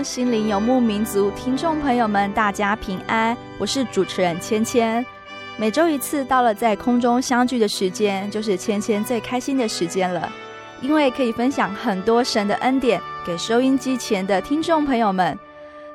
[0.00, 5.04] 心灵游牧民族听众朋友们，大家平安，我是主持人芊芊。
[5.56, 10.30] 每周一次到了在空中相聚的时间，就是芊芊最开心的时间了，
[10.80, 15.36] 因为可以分享很多神的恩典给收音机前的听众朋友们。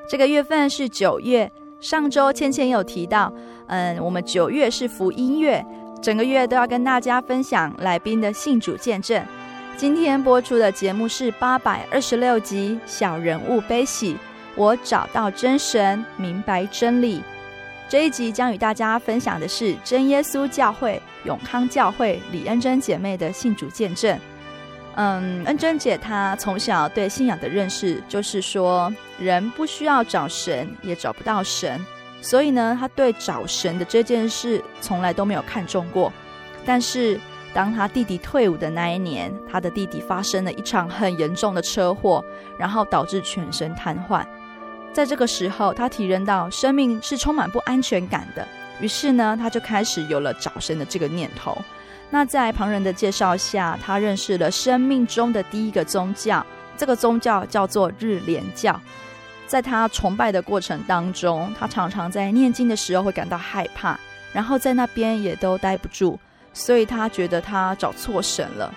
[0.10, 3.32] 这个月份是九月，上周芊芊有提到，
[3.68, 5.66] 嗯，我们九月是福音月，
[6.02, 9.24] 整个月都要跟大家分享来宾的信主见证。
[9.78, 14.16] 今天播出的节目是八百二十六集《小人物悲喜》，
[14.56, 17.22] 我找到真神，明白真理。
[17.88, 24.20] 这一集将与大家分享的是真耶稣教会永康教会李恩珍姐妹的信主见证。
[24.96, 31.80] 嗯，恩珍姐她从小对信仰的认识就是说，人不需要找神，也找不到神，
[32.20, 36.12] 所以呢，她对找神的这件事从来都没有看重过。
[36.66, 37.20] 但是，
[37.54, 42.24] 当他弟弟退伍的那一年，他的弟弟发生了一场很严重的车祸，
[42.58, 44.26] 然后导致全身瘫痪。
[44.94, 48.48] 在这个时候，他体认到生命是充满不安全感的，
[48.80, 51.58] 于是呢，他就开始有了找神的这个念头。
[52.10, 56.46] 那在旁人的介绍下，他认识了生命中的第一个宗教，
[56.78, 58.80] 这个宗教叫做日莲教。
[59.46, 64.00] 在他崇拜的过程当中，他常常在念经的时候会感到害怕，
[64.34, 66.20] 然后在那边也都待不住。
[66.58, 68.74] 所以他觉得他找错神了，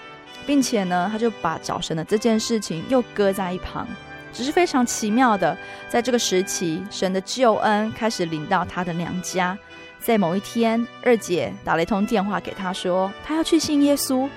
[0.46, 3.88] 并且呢，他就把找神的这件事情又搁在一旁。
[4.34, 5.56] 只是非常奇妙的，
[5.88, 9.58] 在这个时期，神的救恩开始临到他的娘家。
[9.98, 14.28] 在某一天，二姐打了一通电话给他说，他要去信耶稣。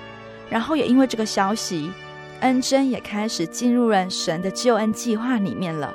[0.48, 1.92] 然后也因为这个消息，
[2.40, 5.94] 恩珍也开始进入了神的救恩计划里面了。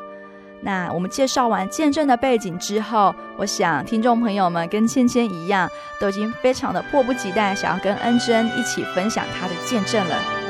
[0.61, 10.48] 那我们介绍完见证的背景之后，我想听众朋友们跟芊芊一样，都已经非常的迫不及待，想要跟恩珍一起分享她的见证了。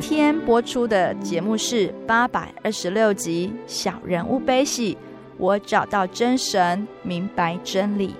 [0.00, 4.94] 今天播出的节目是八百二十六集《小人物悲喜》，
[5.38, 8.14] 我找到真神，明白真理。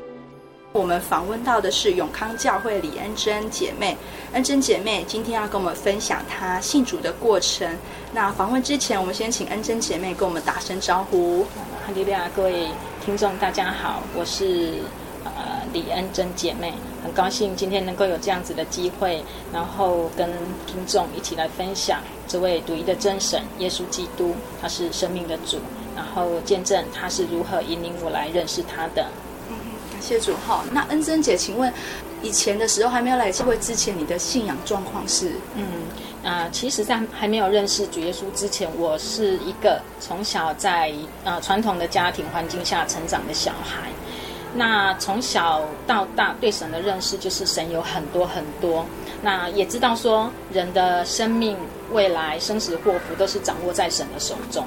[0.73, 3.97] 我们访问到的是永康教会李恩珍姐妹，
[4.33, 7.73] 恩珍姐妹今天要跟我们分享她信主的过程。
[8.13, 11.45] 那访问之前，我们先请恩珍姐妹跟我们打声招呼。
[11.87, 12.67] 哈利路亚，各位
[13.05, 14.79] 听众大家好，我是
[15.25, 16.75] 呃李恩珍姐妹。
[17.09, 20.29] 很高兴今天能够有这样子的机会，然后跟
[20.67, 25.57] 听众一起来分享这位独一的真神耶稣基督，他是生命的主，
[25.97, 29.07] 然后见证他是如何引领我来认识他的。
[29.49, 29.57] 嗯，
[29.91, 30.63] 感谢主哈。
[30.71, 31.73] 那恩珍姐，请问
[32.21, 35.33] 以前的时候还没有来教会之前，你的信仰状况是？
[35.55, 35.65] 嗯
[36.23, 40.91] 啊、呃，其实，在还没有认识主耶稣之前，我是一个从小在
[41.25, 43.89] 啊、呃、传统的家庭环境下成长的小孩。
[44.55, 48.85] 那从小到大对神的认识就是神有很多很多，
[49.23, 51.57] 那也知道说人的生命
[51.93, 54.65] 未来生死祸福都是掌握在神的手中。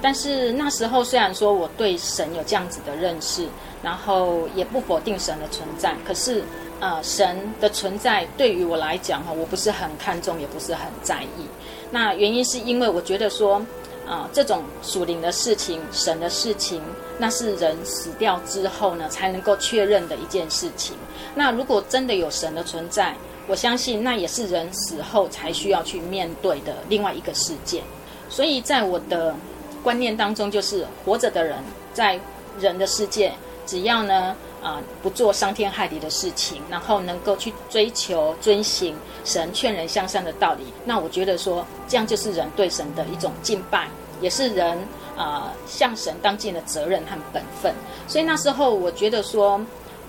[0.00, 3.48] 但是那时候虽然说我对神有这样子的认识，
[3.82, 6.44] 然后也不否定神的存在，可是
[6.78, 11.46] 呃，神的存在对于我来讲哈，我不是很看重，也不是很在意。
[11.90, 13.60] 那原因是因为我觉得说，
[14.08, 16.80] 啊、这种属灵的事情、神的事情，
[17.18, 20.96] 那是人死掉之后呢才能够确认的一件事情。
[21.34, 23.14] 那如果真的有神的存在，
[23.46, 27.82] 我相信那也是人死后才需要去面对的另外一个世界。
[28.30, 29.34] 所以在我的
[29.82, 31.58] 观念当中，就是活着的人
[31.92, 32.18] 在
[32.58, 33.32] 人的世界，
[33.66, 43.88] 只要呢啊、不做伤天害理的事情，然后能够去追求遵行神劝人向善的道理，那我觉得说这样就是人对神的一种敬拜，
[44.20, 44.76] 也是人
[45.16, 47.72] 啊、向神当尽的责任和本分。
[48.06, 49.60] 所以那时候我觉得说，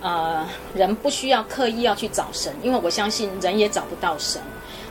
[0.01, 4.41] 呃，人不需要刻意要去找神，因为我相信人也找不到神。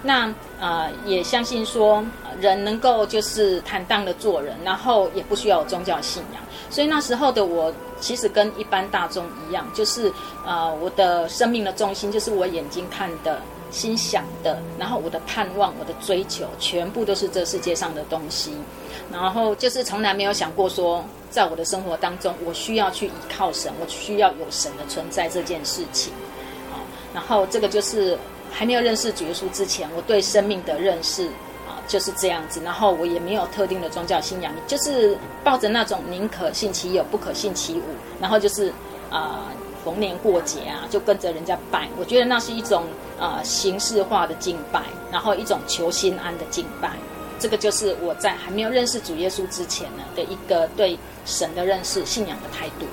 [0.02, 2.04] 那呃，也相信说
[2.40, 6.42] 人能够就是坦荡的做人，然后也不需要宗教信仰。
[6.70, 10.12] 所以那时候的我，其实跟一般大众一样，就是
[10.44, 18.52] 呃，我的生命的重心就是我眼睛看的、心想的，然后我的盼望、我的追求，全部都是这世界上的东西。
[19.12, 26.12] 然后就是从来没有想过说，在我的生活当中，我需要去依靠神，我需要有神的存在这件事情。
[26.70, 26.80] 啊，
[27.14, 28.18] 然后这个就是。
[28.50, 31.28] 还没有认识主耶稣之前，我对生命的认识
[31.88, 32.60] 就是这样子。
[32.62, 37.82] 然后我也没有特定的宗教信仰，就是抱着那种宁可信其有，不可信其无。
[38.20, 38.72] 然后就是
[39.10, 39.50] 啊、
[39.84, 41.88] 逢年过节啊，就跟着人家拜。
[41.98, 42.84] 我觉得那是一种
[43.18, 46.92] 啊、形式化的敬拜，然后一种求心安的敬拜。
[47.40, 52.86] 这个就是我在还没有认识主耶稣之前呢的一个对神的认识、信仰的态度。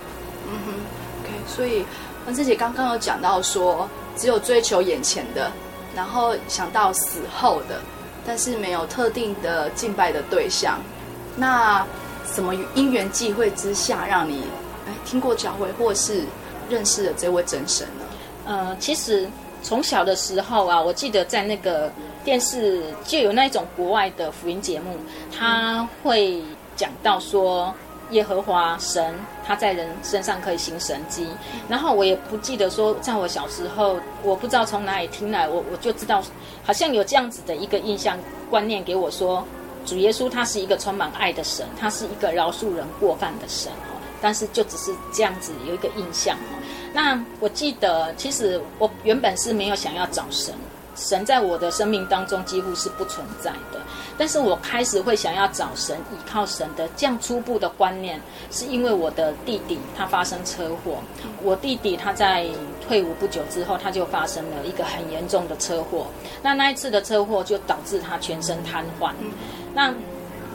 [0.47, 0.73] 嗯哼
[1.21, 1.31] ，OK。
[1.47, 1.85] 所以
[2.25, 3.87] 文芝姐刚刚有讲到说。
[4.17, 5.51] 只有追求眼前的，
[5.93, 7.81] 然后想到死后的，
[8.25, 10.79] 但是没有特定的敬拜的对象。
[11.35, 11.85] 那
[12.25, 14.43] 什么因缘际会之下，让你
[14.87, 16.23] 哎听过教会或是
[16.69, 18.05] 认识了这位真神呢？
[18.45, 19.27] 呃，其实
[19.61, 21.91] 从小的时候啊，我记得在那个
[22.23, 24.97] 电视就有那种国外的福音节目，
[25.31, 26.41] 他会
[26.75, 27.73] 讲到说。
[28.11, 29.13] 耶和华神，
[29.45, 31.27] 他在人身上可以行神迹。
[31.67, 36.23] 然后我也不记得说，在我小时候，我不知道从哪里听来，我我就知道，
[36.63, 38.17] 好像有这样子的一个印象
[38.49, 39.45] 观念给我说，
[39.85, 43.71] 主耶稣他是一个充满爱的神，他是一个饶恕人过犯的神。
[44.21, 46.57] 但是就只是这样子有一个印象哦。
[46.93, 50.55] 那我记得，其实我原本是没有想要找神。
[50.95, 53.79] 神在我的生命当中几乎是不存在的，
[54.17, 58.19] 但是我开始会想要找神、依靠神的这样初步的观念，
[58.49, 60.99] 是因为我的弟弟他发生车祸。
[61.43, 62.47] 我弟弟他在
[62.87, 66.07] 退伍不久之后，他就发生了一个很严重的车祸。
[66.41, 69.11] 那那一次的车祸就导致他全身瘫痪。
[69.73, 69.93] 那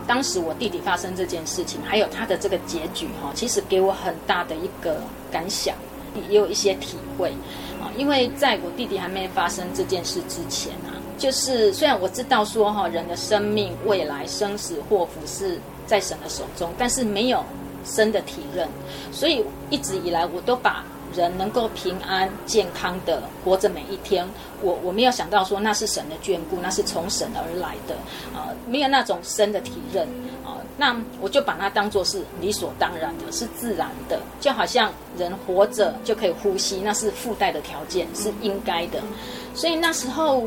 [0.06, 4.96] 当时我弟弟发生这件事情，还有他的这个结局哈，其实给我很大的一个
[5.30, 5.76] 感想，
[6.28, 7.32] 也有一些体会。
[7.96, 17.44] 因为在我弟弟还没发生这件事之前啊，就是虽然我知道说哈，人的生命、未来、生死祸福是在神的手中，但是没有
[17.84, 18.68] 生的体认，
[19.12, 20.84] 所以一直以来我都把
[21.14, 24.28] 人能够平安健康的活着每一天，
[24.62, 27.94] 我我没有想到说那是神的眷顾，那是从神而来的
[28.36, 30.06] 啊、没有那种生的体认
[30.44, 30.58] 啊。
[30.80, 38.98] 那我就把它当作是理所当然的，是自然的，就好像人活着就可以呼吸，那是附带的条件，是应该的。
[39.54, 40.42] 所以那时候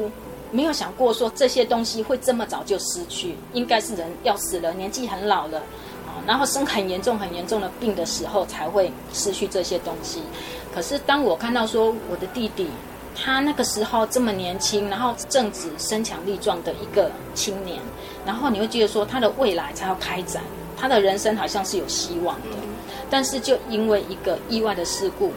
[0.49, 5.59] 没有想过说这些东西会这么早就失去，应该是人要死了，年纪很老了
[6.07, 10.23] 啊，然后生很严重、很严重的病的时候才会失去这些东西。
[10.73, 12.67] 可是当我看到说我的弟弟，
[13.15, 17.79] 他那个时候这么年轻，然后正值身强力壮的一个青年。
[18.25, 20.41] 然后你会觉得说他的未来才要开展，
[20.77, 22.57] 他的人生好像是有希望的，
[23.09, 25.31] 但是就因为一个意外的事故，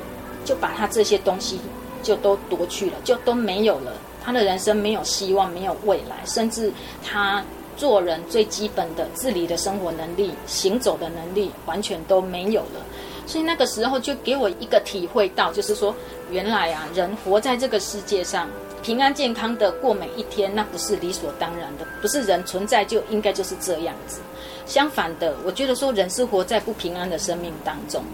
[0.44, 1.60] 就把他这些东西
[2.02, 3.92] 就都夺去了，就都没有了。
[4.24, 6.72] 他的人生没有希望，没有未来，甚至
[7.04, 7.44] 他
[7.76, 12.80] 做人最基本的自理的生活能力、行走的能力完全都没有了。
[13.26, 15.94] 所以那个时候就给我一个体会到，就是说
[16.30, 18.48] 原来啊，人活在这个世界上。
[18.82, 24.20] 平安健康的过每一天，那不是理所当然的，不是人存在就应该就是这样子。
[24.64, 28.04] 相反的，我觉得说人是活在不平安的生命当中，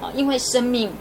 [0.00, 0.92] 啊，因为生命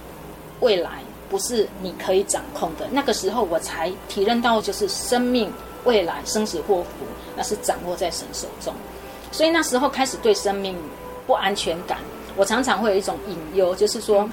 [0.62, 2.88] 未来不是你可以掌控的。
[2.90, 5.52] 那个时候我才体认到，就是生命
[5.84, 8.74] 未来生死祸福，那是掌握在神手中。
[9.32, 10.76] 所以那时候开始对生命
[11.28, 12.00] 不安全感，
[12.40, 14.28] 我常常会有一种隐忧，就是说。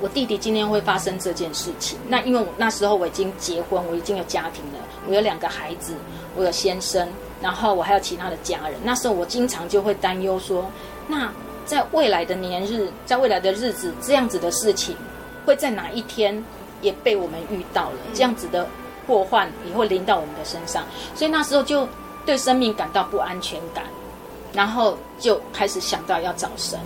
[0.00, 5.94] 我弟弟今天会发生这件事情，那因为我那时候我已经结婚，我已经有家庭了，我有两个孩子，
[6.34, 7.08] 我有先生，
[7.40, 8.74] 然后我还有其他的家人。
[8.82, 10.68] 那时候我经常就会担忧说，
[11.06, 11.32] 那
[11.64, 14.96] 在未来的年日，在未来的日子，这样子的事情
[15.46, 16.44] 会在哪一天
[16.80, 17.98] 也被我们遇到了？
[18.12, 18.66] 这样子的
[19.06, 20.82] 祸患也会临到我们的身上，
[21.14, 21.88] 所以那时候就
[22.26, 23.84] 对生命感到不安全感，
[24.52, 26.76] 然后就开始想到要找神。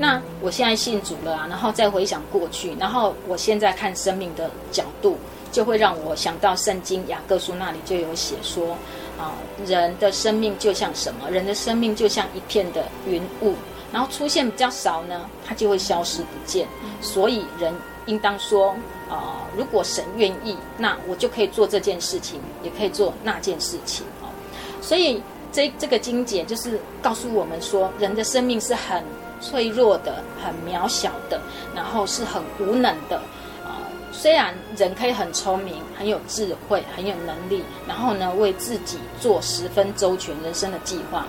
[0.00, 5.18] 那我现在信主了啊，然后再回想过去，然后我现在看生命的角度，
[5.52, 8.76] 就会让我想到圣经雅各书那里就有写说。
[9.20, 9.34] 啊，
[9.66, 11.30] 人的生命就像什么？
[11.30, 13.54] 人的生命就像一片的云雾，
[13.92, 16.66] 然后出现比较少呢，它就会消失不见。
[17.02, 17.70] 所以人
[18.06, 18.74] 应当说，
[19.10, 24.06] 啊，如果神愿意，那我就可以做这件事情，也可以做那件事情。
[24.22, 24.32] 哦，
[24.80, 29.02] 所以这这个经节就是告诉我们说，人的生命是很
[29.40, 31.40] 脆弱的，很渺小的，
[31.74, 33.16] 然后是很无能的
[33.64, 33.82] 啊。
[34.12, 41.26] 虽然人可以很聪明、很有智慧、很有能力，然后呢，为自己做十分周全人生的计划，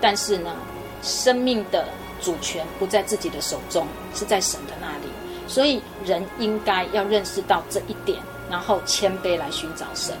[0.00, 0.54] 但是呢，
[1.02, 1.86] 生命的
[2.20, 5.12] 主权不在自己的手中，是在神的那里。
[5.46, 8.18] 所以人应该要认识到这一点，
[8.50, 10.14] 然后谦卑来寻找神。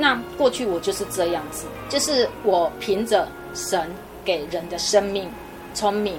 [0.00, 3.88] 那过去我就是这样子，就是我凭着神
[4.24, 5.30] 给人的生命、
[5.74, 6.14] 聪明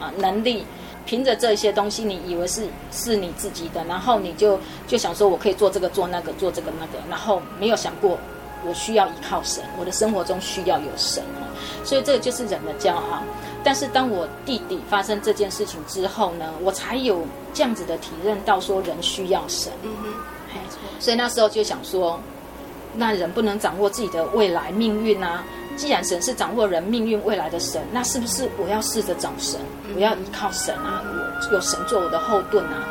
[0.00, 0.64] 啊能力。
[1.04, 8.16] 凭着这些东西，你以为是是你自己的，然后你就就想说，我可以做这个做那个做这个那个，然后没有想过
[8.64, 11.42] 我需要依靠神，我的生活中需要有神哦，
[11.84, 13.20] 所以这个就是人的骄傲。
[13.64, 19.72] 但是当我弟弟发生这件事情之后呢，我才有这样子的体认到说人需要神。
[19.82, 20.08] 嗯哼，
[20.54, 20.78] 没错。
[21.00, 22.20] 所以那时候就想说，
[22.94, 25.44] 那人不能掌握自己的未来命运啊。
[25.76, 29.58] 既然神是掌握人命运未来的神，那是不是我要试着找神？
[29.94, 31.02] 我要依靠神啊！
[31.48, 32.84] 我有神做我的后盾啊！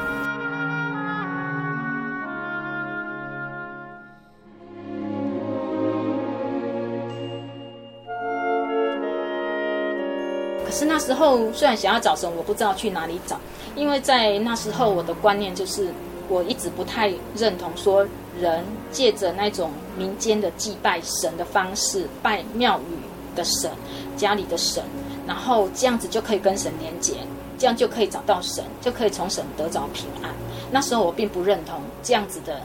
[10.66, 13.40] 可是那时候虽然想要找神，我不知道去哪里找，
[13.76, 15.88] 因为在那时候我的观念就是。
[16.30, 18.08] 我一直不太认同说
[18.40, 23.70] 人借着那种民间的祭拜神的方式，拜庙宇的神、
[24.16, 24.84] 家里的神，
[25.28, 27.16] 然后这样子就可以跟神连结，
[27.58, 30.32] 这样就可以找到神，就可以从神得着平安。
[30.72, 32.62] 那时候我并不认同这样子的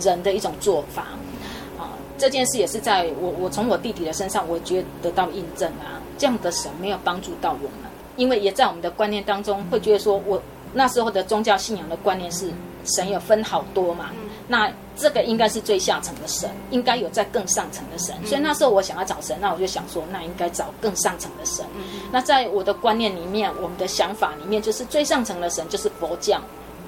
[0.00, 1.02] 人的一种做法
[1.78, 1.92] 啊。
[2.16, 6.00] 这件事也是在我我从我弟弟的身上，我觉得得到印证啊。
[6.18, 10.40] 这样的神没有帮助到我们，因为也在我们的观念当中会觉得说我
[10.72, 12.50] 那时候的宗教信仰的观念是。
[12.84, 14.10] 神有分好多嘛？
[14.48, 18.12] 那这个应该是最下层的神，应该有在更上层的神。
[18.26, 21.64] 所以那时候我想要找神，那我就想说，那应该找更上层的神。
[22.10, 26.40] 那在我的观念里面，我们的想法里面，就是最上层的神就是佛教，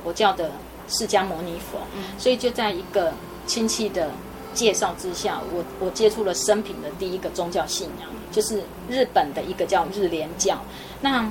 [0.03, 0.51] 佛教的
[0.89, 1.79] 释迦牟尼佛。
[2.19, 3.13] 所以就在一个
[3.47, 4.11] 亲戚的
[4.53, 10.59] 介绍之下，我我接触了生平的第一个宗教信仰，就是日本的一个叫日莲教。
[11.01, 11.25] 那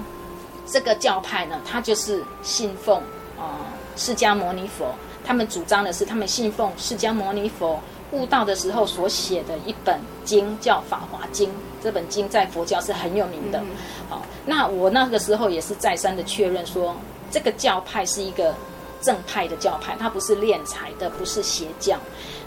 [0.66, 2.98] 这个教派呢，它就是信奉
[3.38, 3.44] 啊。
[3.44, 3.50] 呃
[3.96, 4.88] 释迦牟尼佛，
[5.24, 7.80] 他们主张的是，他们信奉释迦牟尼佛
[8.10, 11.48] 悟道的时候所写的一本经，叫《法华经》。
[11.84, 13.60] 这本经在佛教是很有名的。
[13.60, 16.96] 好、嗯哦，那我那个时候也是再三的确认说，
[17.30, 18.56] 这个教派是一个
[19.00, 21.96] 正派的教派，它不是敛财的，不是邪教。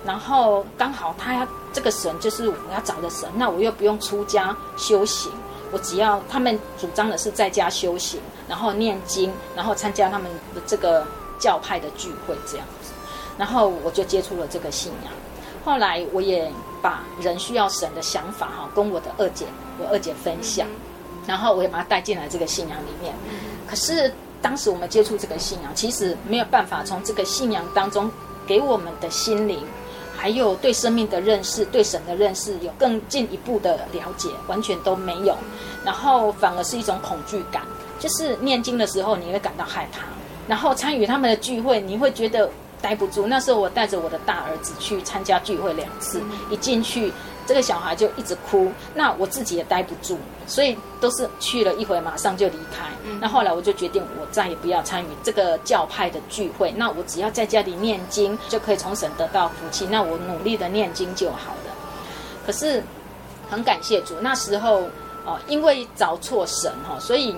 [0.04, 5.30] 然后刚好他要这个神就是我要找的神，那我又不用出家修行。
[5.76, 8.18] 我只要他们主张的是在家修行，
[8.48, 11.06] 然后念经，然后参加他们的这个
[11.38, 12.92] 教派的聚会这样子，
[13.36, 15.12] 然后我就接触了这个信仰。
[15.66, 19.44] 后来我也把人需要神的想法哈，跟我的二姐，
[19.78, 20.66] 我二姐分享，
[21.26, 23.14] 然后我也把她带进来这个信仰里面。
[23.68, 28.10] 可是当时我们接触这个信仰，其实没有办法从这个信仰当中
[28.46, 29.62] 给我们的心灵。
[30.16, 35.36] 还有对生命的认识，对神的认识有更进一步的了解，完全都没有。
[35.84, 37.62] 然后反而是一种恐惧感，
[38.00, 40.00] 就是念经的时候你会感到害怕，
[40.48, 43.26] 然后参与他们的聚会你会觉得待不住。
[43.26, 46.20] 那时候我带着我的大儿子去参加聚会两次，
[46.50, 47.12] 一进去。
[47.46, 52.84] 这个小孩就一直哭，那我自己也待不住，所以都是去了一回，马上就离开。
[53.20, 56.72] 那后来我就决定，我再也不要参与这个教派的聚会。
[56.76, 59.86] 那我只要在家里念经，就可以从神得到福气。
[59.86, 61.72] 那我努力的念经就好了。
[62.44, 62.82] 可是
[63.48, 64.82] 很感谢主，那时候
[65.24, 67.34] 哦，因为找错神哈，所以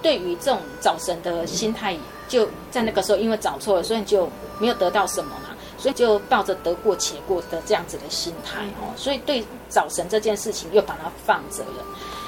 [0.00, 1.96] 对于这种找神的心态，
[2.28, 4.28] 就在那个时候，因为找错了，所以就
[4.58, 5.49] 没有得到什么嘛。
[5.80, 11.84] 所以就抱着得过且过的这样子的心态哦，所以对找神这件事情又把它放着了。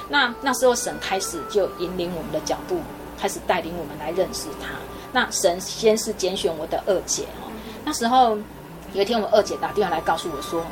[0.09, 2.81] 那那时候神开始就引领我们的脚步，
[3.21, 4.69] 开始带领我们来认识他。
[5.13, 7.53] 那神先是拣选我的二姐哦，
[7.85, 8.39] 那时候
[8.95, 10.65] 有一天我二姐打电话来告诉我说：“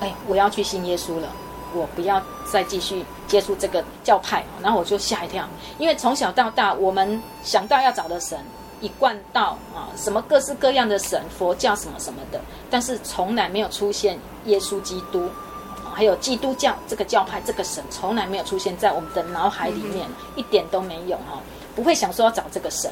[0.00, 1.28] 哎，我要去信耶稣了。”
[1.74, 2.18] 我不要
[2.50, 4.42] 再继续接触这个教派。
[4.62, 5.46] 然后我就吓一跳，
[5.76, 8.38] 因为从小到大，我们想到要找的神，
[8.80, 15.28] 一贯道啊，什么各式各样的神，佛教什么什么的，但是从来没有出现耶稣基督，
[15.92, 20.06] 还有基督教这个教派这个神，从来没有出现在我们的脑海里面，
[20.36, 21.40] 一点都没有哈。
[21.74, 22.90] 不会想说要找这个神，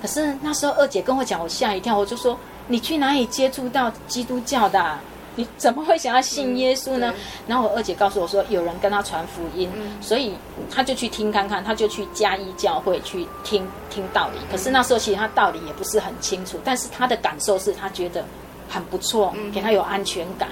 [0.00, 5.00] 可是那时候二姐跟我讲，我吓一跳，我就说，你去哪里接触到基督教的啊？
[5.38, 7.14] 你怎么会想要信耶稣呢？
[7.16, 10.34] 嗯、然后我二姐告诉我说，有人跟他传福音，嗯、所以
[10.68, 14.38] 他就去听看看，他就去加一教会去听听道理。
[14.50, 18.24] 可是那时候其实他道理也不是很清楚，但是他的感受是他觉得
[18.68, 20.48] 很不错，给他有安全感。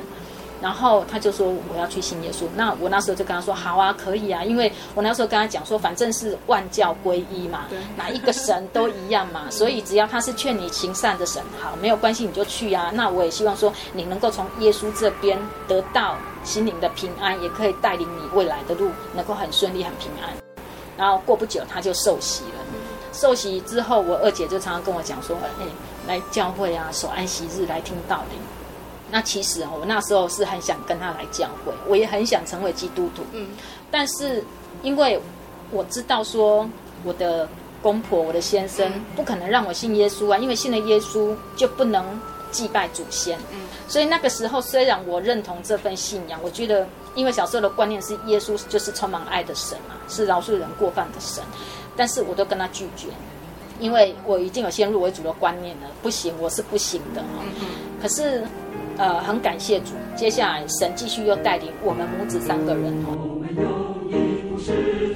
[0.66, 12.90] 然后他就说我要去信耶稣，那我那时候就跟他说好啊，可以啊，因为我那时候跟他讲说，反正是万教归一嘛，对哪一个神都一样嘛， 所以只要他是劝你行善的神，好，没有关系，你就去啊。
[12.92, 20.34] 那我也希望说你能够从耶稣这边得到心灵的平安，也可以带领你未来的路能够很顺利、很平安。
[20.98, 22.58] 然后过不久他就受洗了，
[23.12, 25.64] 受洗之后，我二姐就常常跟我讲说，哎，
[26.08, 28.36] 来教会啊，守安息日来听道理。
[29.10, 33.22] 那其实我那时候是很想跟他来教会，我也很想成为基督徒。
[33.32, 33.46] 嗯，
[33.90, 34.42] 但是
[34.82, 35.20] 因为
[35.70, 36.68] 我知道说
[37.04, 37.48] 我的
[37.80, 42.04] 公婆、我的先生不可能让我信耶稣啊，因为信了耶稣就不能
[42.50, 43.38] 祭拜祖先。
[43.52, 46.84] 嗯，所以那个时候虽然我认同这份信仰，我觉得
[47.14, 51.44] 因为小时候的观念是耶稣就是充满爱的神嘛，是饶恕人过犯的神，
[51.96, 53.06] 但是我都跟他拒绝，
[53.78, 57.20] 因为我已经有先入为主的观念了，不行，我是不行的。
[57.20, 57.66] 嗯嗯，
[58.02, 58.42] 可是。
[58.98, 59.92] 呃，很感谢主。
[60.14, 62.92] 接下来，神继续又带领我们母子三个人。
[64.66, 65.15] 曾经看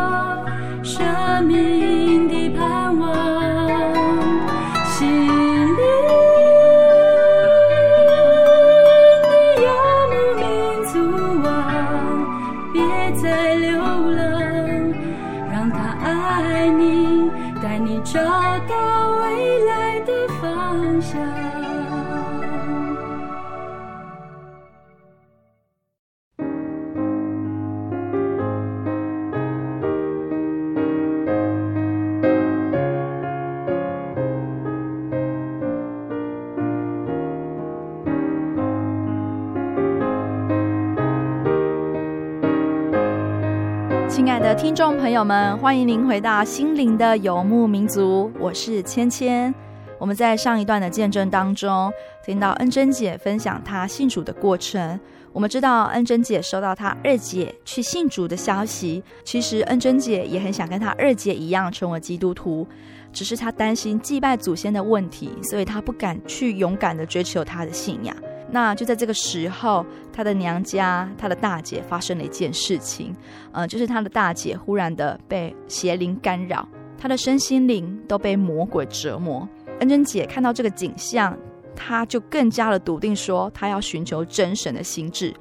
[44.31, 49.53] 亲爱的听众朋友们，欢迎您回到心灵的游牧民族，我是芊芊。
[49.99, 51.91] 我们在上一段的见证当中，
[52.25, 54.97] 听到恩珍姐分享她信主的过程。
[55.33, 62.65] 我们知道恩珍姐收到她二姐去信主的消息，其实恩珍姐也很想跟她二姐一样成为基督徒，
[63.11, 68.15] 只是她担心祭拜祖先的问题，所以她不敢去勇敢的追求她的信仰。
[68.51, 73.15] 那就在这个时候，她的娘家，她的大姐发生了一件事情，
[73.53, 79.47] 呃，就是她的大姐忽然的被邪灵干扰，她的身心灵都被魔鬼折磨。
[79.79, 81.35] 恩珍姐看到这个景象，
[81.75, 85.33] 她就更加的笃定说，她要寻求真神的心志。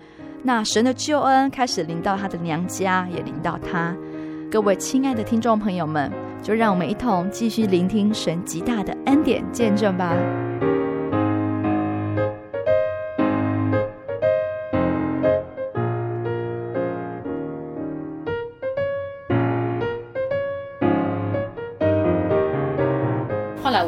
[0.42, 3.94] 那神的救恩开始临到她的娘家，也临到她。
[4.50, 6.10] 各位亲爱的听众朋友们，
[6.42, 10.16] 就让我们一同继续聆听神极大的恩典见证吧。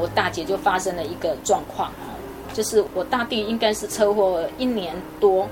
[0.02, 2.18] 我大姐就发生了一个状况啊，
[2.52, 5.48] 就是我大弟应该是车祸一年多，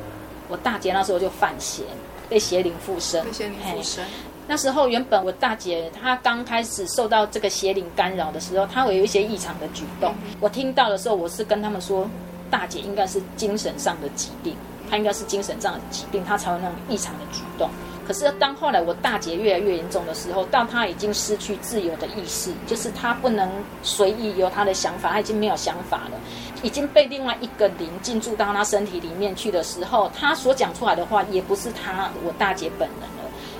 [0.49, 1.85] 我大姐那时候就犯邪，
[2.29, 3.25] 被邪灵附身。
[3.25, 4.05] 被邪灵附身。
[4.49, 10.13] 那时候原本我大姐她刚开始受到这个邪灵干扰的时候，她会有一些异常的举动。
[10.41, 12.11] 我听到的时候，我是跟他们说，
[12.51, 14.57] 大姐应该是精神上的疾病，
[14.91, 17.71] 她应该是精神上的疾病，她才会那种异常的举动。
[18.07, 23.49] 可是当后来我大姐越来越严重的时候，到她已经失去自由的意识，就是她不能
[23.83, 26.19] 随意有她的想法，她已经没有想法了，
[26.63, 33.07] 已经被另外一个灵进驻到她身体里面去的时候，她所讲出来的话也不是她我大姐本人了。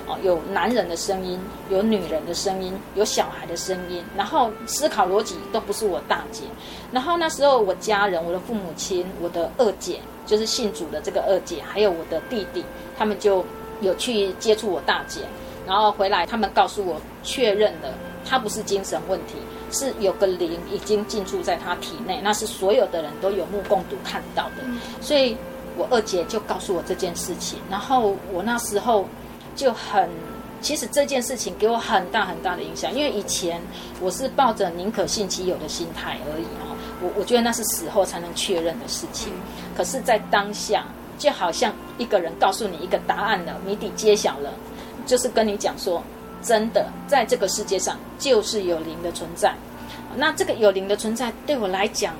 [0.07, 6.43] 哦，有男人的声音，有女人的声音，有小孩的声音，然后思考逻辑都不是我大姐。
[6.91, 12.65] 然后那时候我家人，我的父母亲，我的二姐，就是信主的这个二姐，还有我的弟弟，
[12.97, 13.45] 他们就。
[13.81, 15.21] 有去接触我大姐，
[15.67, 19.33] 然后回来，他们告诉我确认了，她不是精神问题，
[19.71, 24.63] 是有个灵已经进驻在她体内，那是所有的人都有目共睹看到的。
[25.01, 25.35] 所以，
[25.75, 29.07] 我二姐就告诉我这件事情，然后我那时候
[29.55, 30.09] 就很，
[30.61, 33.61] 其实这件事情给我很大很大的影响，因为以前
[33.99, 39.33] 我是抱着宁可信其有的心态而已哦，我我觉得那是死后才能确认的事情，
[39.75, 40.85] 可是，在当下。
[41.21, 44.51] 就好像一个人告诉你一个答案了，谜底揭晓了，
[45.05, 46.01] 就是跟你讲说，
[46.41, 49.53] 真的在这个世界上就是有灵的存在。
[50.17, 52.15] 那这个有灵的存在对我来讲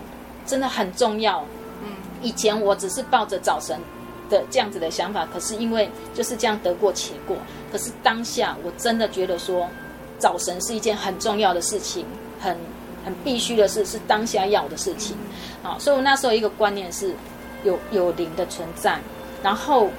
[0.46, 1.44] 真的很重要。
[1.84, 1.90] 嗯，
[2.22, 3.76] 以前我只是抱着找神
[4.30, 7.36] 的这样子的想法，可是因为就是这样得过且过。
[7.72, 9.68] 可是当下我真的觉得说，
[10.20, 12.06] 找神是一件很重要的事情，
[12.40, 12.56] 很
[13.04, 15.18] 很必须的事，是当下要的事情。
[15.64, 17.16] 好，所以我那时候一个观念是。
[17.64, 19.00] 有有灵的存在，
[19.44, 19.90] 然后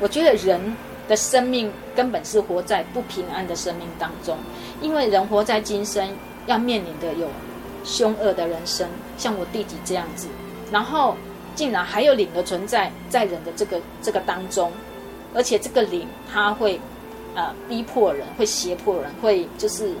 [0.00, 0.60] 我觉得人
[1.08, 4.36] 的生命根本是活在不平安的生命当中，
[4.80, 6.08] 因为人活在今生
[6.46, 7.28] 要面临的有
[7.84, 10.28] 凶恶的人生，像我弟弟这样子，
[10.70, 11.16] 然后
[11.54, 14.70] 竟然还有灵的存在在人的这个这个当中，
[15.32, 16.80] 而且这个灵他会
[17.34, 19.92] 呃逼迫人，会胁迫人，会就是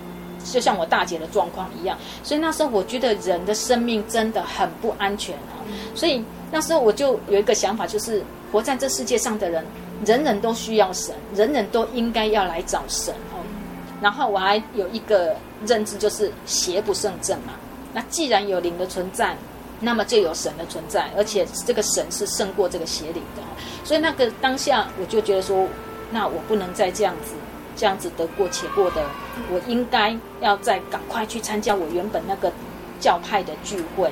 [0.44, 5.62] 就像我大姐的状况一样，所以那时候我觉得人的生命真的很不安全啊，
[5.94, 6.22] 所以。
[6.50, 9.64] 那时候我就有一个想法，就是活在这世界上的人，
[10.04, 13.42] 人人都需要神，人人都应该要来找神哦。
[14.00, 15.34] 然后我还有一个
[15.66, 17.54] 认知，就是邪不胜正嘛。
[17.92, 19.36] 那既然有灵的存在，
[19.80, 23.42] 那么就有神的存在，而且这个神是胜过这个邪灵的。
[23.84, 25.66] 所以那个当下，我就觉得说，
[26.10, 27.32] 那我不能再这样子，
[27.74, 29.02] 这样子得过且过的，
[29.50, 32.52] 我应该要再赶快去参加我原本那个
[33.00, 34.10] 教派的聚会。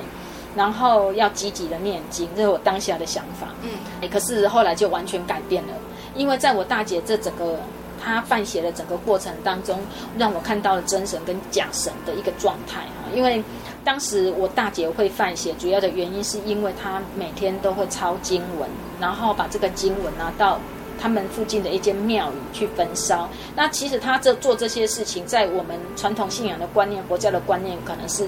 [0.55, 3.47] 然后要积极的念经，这是我当下的想法。
[3.61, 3.69] 嗯，
[4.01, 5.73] 哎，可是后来就完全改变了，
[6.15, 7.59] 因为在我大姐这整个
[8.01, 9.77] 她犯邪的整个过程当中，
[10.17, 13.11] 让我看到了真神跟假神的一个状态啊。
[13.13, 13.43] 因为
[13.83, 20.57] 当时我大姐会犯邪，主要的原因是因为她每天都会抄经文，然后把这个经文拿到
[20.99, 23.27] 他们附近的一间庙宇去焚烧。
[23.57, 28.25] 那其实她这做这些事情，在我们传统信仰的观念、佛教的观念，可能是。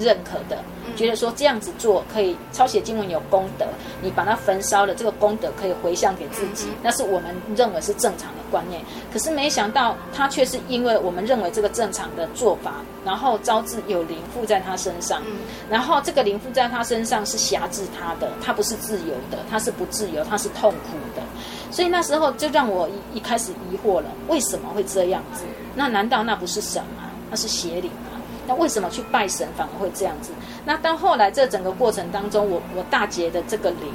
[0.00, 0.60] 认可的，
[0.94, 3.66] 觉得说这样子做可以抄写经文有功德，
[4.00, 8.80] 你把它焚烧了，这个功德可以回向给自己，那是我们认为是正常的观念。
[9.12, 15.22] 可是没想到他却是因为我们认为这个正常的做法，然后招致有灵附在他身上，
[15.68, 21.22] 然后这个灵附在他身上是辖制他的，他不是自由的，他是不自由，他是痛苦的。
[21.70, 25.42] 所以那时候就让我一一开始疑惑了，为什么会这样子？
[25.74, 27.10] 那难道那不是神吗？
[27.30, 28.20] 那是邪灵吗？
[28.46, 30.30] 那为什么去拜神反而会这样子？
[30.64, 33.92] 那到后来这整个过程当中，我我大姐的这个灵，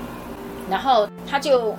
[0.69, 1.75] 然后他就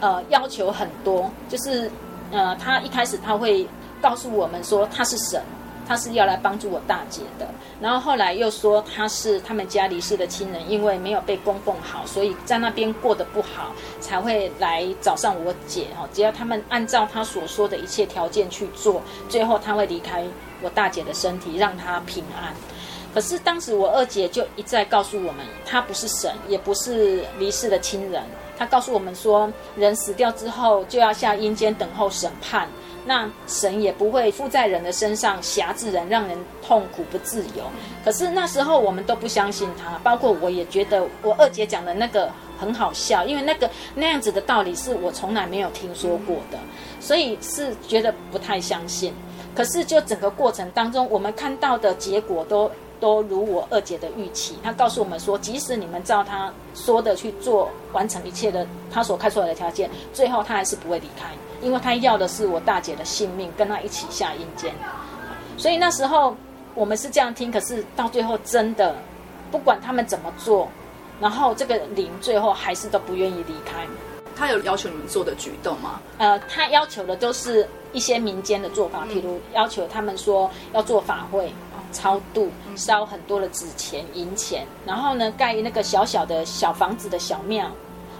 [0.00, 1.90] 呃要求很多，就是
[2.30, 3.66] 呃他一开始他会
[4.00, 5.42] 告诉我们说他是神，
[5.88, 7.48] 他是要来帮助我大姐的。
[7.80, 16.08] 然后后来又说他是他们家离世的亲人，因为没有被供奉好，所以在那边过得不好，才会来找上我姐哈。
[16.12, 20.24] 只要他们按照他所说的一切条件去做，最后他会离开
[20.62, 22.54] 我大姐的身体，让她平安。
[23.16, 28.22] 可是当时我二姐就一再告诉我们，她不是神，也不是离世的亲人。
[28.58, 32.68] 她告诉我们说，人死掉之后就要下阴间等候审判，
[33.06, 37.64] 那神也不会附在人的身上，辖制人，让人痛苦不自由。
[38.04, 46.58] 可是那时候我们都不相信她，包括我也觉得我二姐讲的那个很好笑，因为那个那样子的道理是我从来没有听说过的，
[47.00, 49.14] 所以是觉得不太相信。
[49.54, 52.70] 可是就整个过程当中，我们看到的结果都。
[53.00, 61.28] 都如我二姐的预期，她告诉我们说，即使你们照她说的去做，完成一切的她所开出来的条件，最后她还是不会离开，
[61.60, 64.72] 因为她要的是我大姐的性命，跟她一起下阴间。
[65.56, 66.36] 所以那时候
[66.74, 68.94] 我们是这样听，可是到最后真的，
[69.50, 70.68] 不管他们怎么做，
[71.20, 73.86] 然后这个灵最后还是都不愿意离开。
[74.38, 75.98] 他有要求你们做的举动吗？
[76.18, 81.50] 呃，他要求的都是一些民间的做法，譬如要求他们说要做法会。
[81.96, 87.66] 超度，烧很多的纸钱、银钱，然后呢，盖那个小小的小房子的小庙，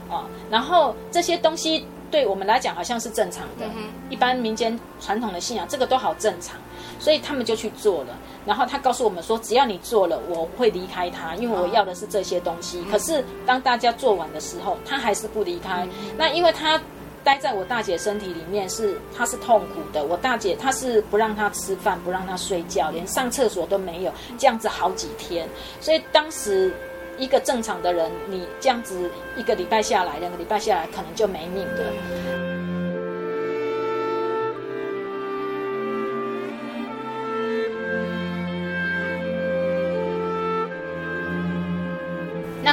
[0.08, 3.66] 啊，然后这些东西对我们来讲好像是正常的，
[4.08, 6.56] 一般民间传统的信仰，这个都好正常，
[6.98, 8.16] 所以他们就去做了。
[8.46, 12.82] 然后他告诉我们说，只要你做了，我会离开他，因为我要的是这些东西。
[12.90, 15.86] 可是当大家做完的时候，他还是不离开。
[16.16, 16.80] 那因为他。
[17.26, 20.04] 待在我大姐身体里面是，她是痛苦的。
[20.04, 25.48] 我大姐她是不让她吃饭，不让她睡觉，连上厕所都没有，这样子好几天。
[25.80, 26.72] 所以当时
[27.18, 32.45] 一个正常的人，你这样子一个礼拜下来，两个礼拜下来，可能就没命了。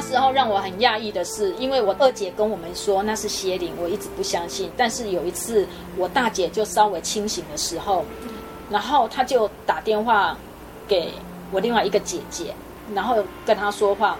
[0.07, 4.69] 时候让我很讶异的是，因为我二姐跟我们说那是邪灵，我一直不相信。
[4.77, 5.65] 但是有一次
[5.97, 8.05] 我大姐就稍微清醒的时候，
[8.69, 10.37] 然后她就打电话
[10.87, 11.11] 给
[11.51, 12.53] 我另外一个姐姐，
[12.93, 14.17] 然后跟她说话。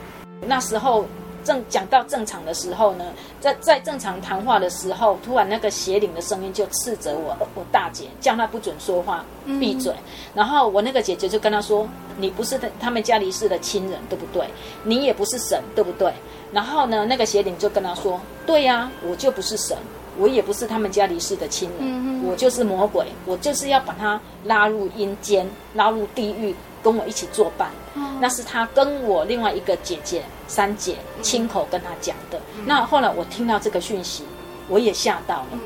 [0.48, 1.06] 那时候。
[1.44, 3.06] 正讲到正常的时候呢，
[3.40, 9.26] 在在正常谈话的时候，突然那个邪灵的声音就斥责我，我大姐叫她不准说话，
[9.60, 9.92] 闭嘴。
[9.94, 10.04] 嗯、
[10.34, 14.48] 然后我那个姐姐就跟她说：“你不是他们家离世的亲人，对不对？
[14.84, 16.14] 你也不是神，对不对？”
[16.52, 19.78] 然后呢，那个邪灵就跟她说：“对呀、啊，我就不是神，
[20.18, 30.22] 我也不是他们家离世的亲人，嗯、我就是魔鬼，我就是要把他拉入阴间，拉入地狱。”跟我一起作伴，嗯、那是他跟我另外一个姐姐
[30.54, 32.40] 三姐亲口跟他讲的。
[32.58, 34.24] 嗯、那后来我听到这个讯息，
[34.70, 35.60] 我也吓到了，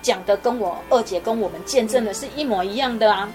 [0.00, 3.28] 讲、嗯、的跟我二姐跟我们见证的是一模一样的啊。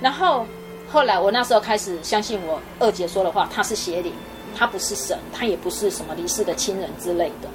[0.00, 0.44] 然后
[0.90, 4.12] 后来我那时候开始相信我二姐说的话，他是邪灵，
[4.56, 7.48] 他不是神，他也不是什么离世的亲人之类的。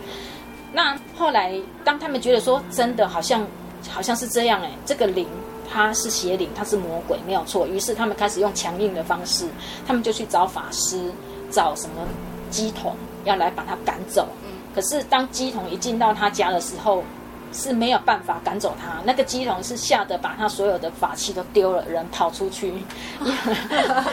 [0.71, 1.53] 那后来
[1.84, 3.45] 当他们觉得说真的好像
[3.89, 5.27] 好像是这样哎、欸，这个灵。
[5.67, 7.65] 他是邪灵，他是魔鬼，没有错。
[7.65, 9.47] 于是他们开始用强硬的方式，
[9.86, 11.12] 他们就去找法师，
[11.49, 12.08] 找什么
[12.56, 14.28] 乩童，要来把他赶走。
[14.74, 17.04] 可是当鸡童一进到他家的时候，
[17.52, 19.02] 是没有办法赶走他。
[19.04, 22.74] 那个鸡童是吓得把他所有的法器都丢了，人跑出去。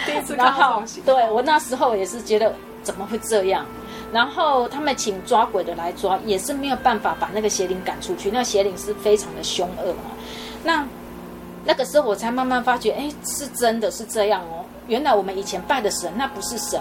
[0.05, 1.01] 第一次看到东西。
[1.03, 2.53] 对，我那时候也是觉得
[2.83, 3.65] 怎么会这样？
[4.13, 8.31] 然后他们请抓鬼的来抓，也是没有办法把那个邪灵赶出去。
[8.31, 9.95] 那个邪灵是非常的凶恶。
[10.65, 10.85] 那。
[11.65, 14.65] 那个时候我才慢慢发觉，哎，是真的是这样哦。
[14.89, 16.81] 原来我们以前拜的神，那不是神。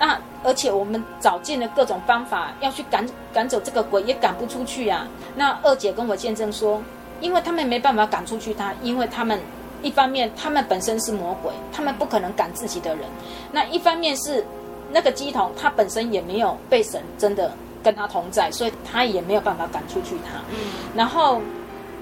[0.00, 5.06] 那而且我们找尽了各种方法要去赶赶走这个鬼，也赶不出去啊。
[5.36, 6.82] 那二姐跟我见证说，
[7.20, 9.40] 因为他们没办法赶出去他，因为他们
[9.82, 13.04] 一方面他们本身是魔鬼，他们不可能赶自己的人。
[13.52, 14.44] 那一方面是
[14.90, 20.38] 那个鸡童他本身也没有被神真的跟他同在，所以他也没有办法赶出去他。
[20.50, 20.56] 嗯，
[20.94, 21.40] 然后。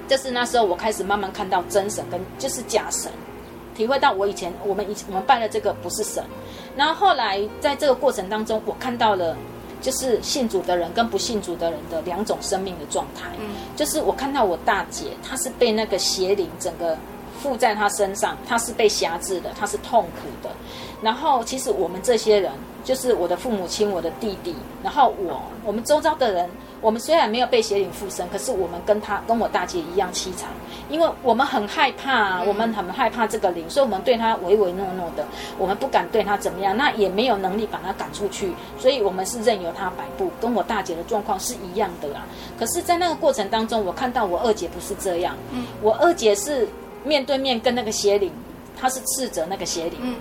[0.09, 3.13] 就是那时候，我开始慢慢看到真神跟就是假神，
[3.79, 6.25] 体会到我以前我们以前我们拜的这个不是神。
[6.77, 9.37] 然后后来在这个过程当中，我看到了
[9.81, 13.31] 就是信主的人跟不信主的人的两种生命的状态。
[13.39, 16.99] 嗯，就是我看到我大姐，她是被那个邪灵整个
[17.41, 20.53] 附在她身上，她是被辖制的，她是痛苦的。
[21.03, 22.53] 然后其实我们这些人，
[22.85, 26.49] 就是我的父母亲、我的弟弟，然后我我们周遭的人。
[26.81, 30.49] 我们虽然没有被邪灵附身，可是我们跟他跟我大姐一样凄惨，
[30.89, 35.27] 因为我们很害怕，我们很害怕这个灵，所以我们对他唯唯诺诺的，
[35.59, 42.25] 我们不敢对他怎么样，那也没有能力把他赶出去，所以我们是任由他摆布，跟我大姐的状况是一样的啊。
[42.57, 45.35] 可是，在那个过程当中，我看到我二姐不是这样，
[45.83, 46.69] 我二姐是
[47.03, 48.31] 面对面跟那个邪灵
[48.81, 50.15] 她是斥责那个邪灵，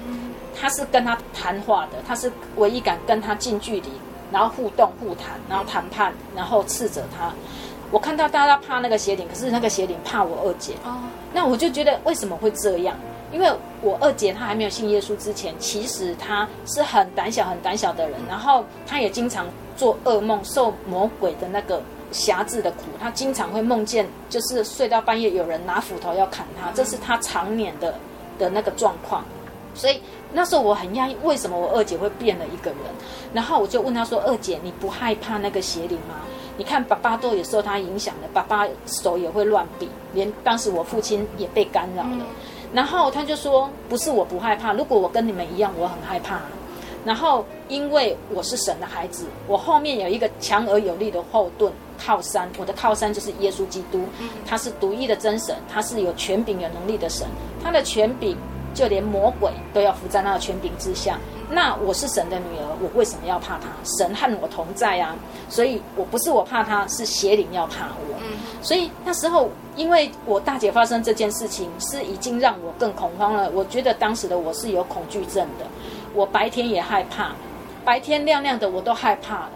[0.59, 3.89] 他是跟他谈话的，他是唯一敢跟他近距离，
[4.31, 7.31] 然后互动互谈，然后谈判，然后斥责他。
[7.89, 10.73] 我看到大家怕那个邪灵，可是那个邪灵怕我二姐。
[10.83, 10.97] 哦，
[11.33, 12.95] 那我就觉得为什么会这样？
[13.31, 13.49] 因为
[13.81, 22.83] 我二姐她还没有信耶稣之前，其实她是很胆小、很胆小的人，然后她也经常做噩梦，受魔鬼的那个辖制的苦。
[22.99, 27.93] 她经常会梦见，就是睡到半夜有人拿斧头要砍她，这是她常年的
[28.37, 29.23] 的那个状况。
[29.77, 30.01] 所以
[30.33, 32.79] 那时候我很讶异，为什么我二姐会变了一个人？
[33.33, 36.15] 然后我就问她说：“二姐，你不害怕那个邪灵吗？”
[36.57, 42.09] 你看，爸爸都有受他影响的，爸爸手也会乱比，连当时我父亲也被干扰了。
[42.11, 42.21] 嗯、
[42.73, 46.41] 然后他就说：“不是我不害怕，如果我跟你们一样，我很害怕。
[47.05, 51.71] 然后因为我是神的孩子，我后面有一个强而有力的后盾
[52.03, 54.01] 靠山，我的靠山就是耶稣基督，
[54.45, 57.27] 他是独一的真神，他是有权柄、有能力的神，
[57.63, 58.35] 他的权柄
[58.77, 61.17] 就连魔鬼都要伏在那个权柄之下。”
[61.49, 63.69] 那我是神的女儿，我为什么要怕他？
[63.97, 65.15] 神和我同在啊，
[65.47, 68.19] 所以我不是我怕他，是邪灵要怕我。
[68.19, 73.49] 嗯，所以那时候，因为我大姐发生这件事情，是已经让我更恐慌了。
[73.51, 75.65] 我觉得当时的我是有恐惧症的，
[76.13, 77.31] 我白天也害怕，
[77.85, 79.51] 白天亮亮的我都害怕了。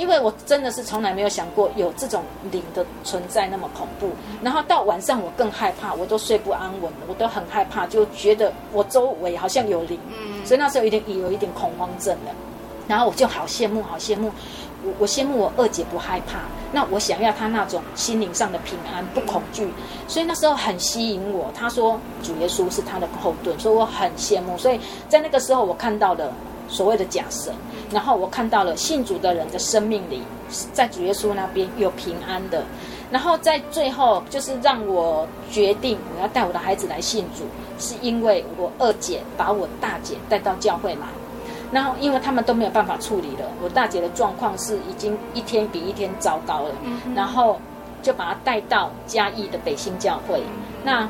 [0.00, 4.08] 因为我真的是从来没有想过有这种灵的存在那么恐怖，
[4.42, 10.00] 然后到晚上我更害怕，我都睡不安稳了，我都很害怕，就觉得我周围好像有灵，
[10.42, 12.32] 所以那时候有点有一点恐慌症了。
[12.88, 14.32] 然后我就好羡慕，好羡慕，
[14.82, 16.40] 我我羡慕我二姐不害怕，
[16.72, 19.70] 那我想要她那种心灵上的平安，不恐惧，
[20.08, 21.52] 所以那时候很吸引我。
[21.54, 24.56] 她说主耶稣是她的后盾，所以我很羡慕。
[24.56, 26.32] 所以在那个时候，我看到了
[26.70, 27.52] 所谓的假神。
[27.90, 30.22] 然后我看到了信主的人的生命里，
[30.72, 32.64] 在主耶稣那边有平安的。
[33.10, 37.44] 然后在最后，就是让我决定我要带我的孩子来信主，
[37.80, 41.08] 是因为我二姐把我大姐带到教会来。
[41.72, 46.74] 然后因为他们都没有办法处理了，我大姐的状况是已经一天比一天糟糕了。
[47.14, 47.60] 然后
[48.00, 50.40] 就把她带到嘉义的北新教会。
[50.84, 51.08] 那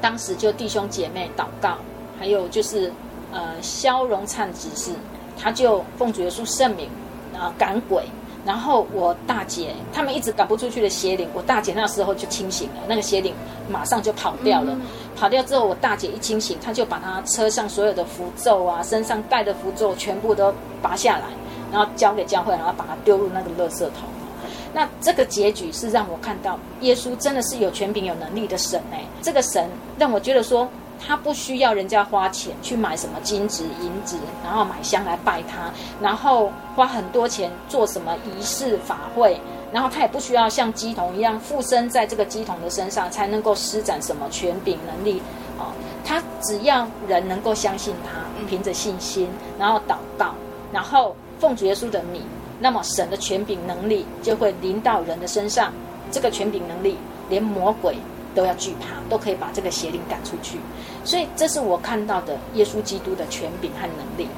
[0.00, 1.76] 当时就弟兄姐妹祷告，
[2.18, 2.90] 还有就是
[3.34, 4.92] 呃萧荣灿执事。
[5.36, 6.88] 他就奉主耶稣圣名，
[7.36, 8.04] 啊赶鬼，
[8.46, 13.34] 然后我大姐他们一直赶不出去的邪灵，我大姐那时候就清醒了，那个邪灵
[13.68, 14.72] 马上就跑掉了。
[14.72, 14.82] 嗯、
[15.16, 21.24] 跑掉之后，我大姐一清醒，她就把她车上所有的符咒啊，身上带的符咒全部都拔下来，
[21.72, 24.08] 然后交给教会，然后把它丢入那个垃圾桶。
[24.72, 29.68] 那这个结局是让我看到耶稣真的是有权柄、有能力的神哎，这个神
[29.98, 30.68] 让我觉得说。
[31.06, 39.38] 他不需要人家花钱去买什么金子银子，然后买香来拜他，然后花很多钱做什么仪式法会，
[39.72, 45.20] 然后他也不需要像鸡童一样附身在这个鸡童的身上才能够施展什么权柄能力
[45.58, 45.72] 啊、哦。
[46.04, 50.34] 他只要人能够相信他，凭着信心，然后祷告，
[50.72, 52.22] 然后奉主耶稣的名，
[52.60, 55.72] 那么神的权柄能力就会临到人的身上。
[56.10, 56.96] 这个权柄能力，
[57.28, 57.96] 连魔鬼。
[58.34, 60.58] 都要惧怕，都可以把这个邪灵赶出去，
[61.04, 64.28] 所以这是我看到的耶稣基督的权柄和能力。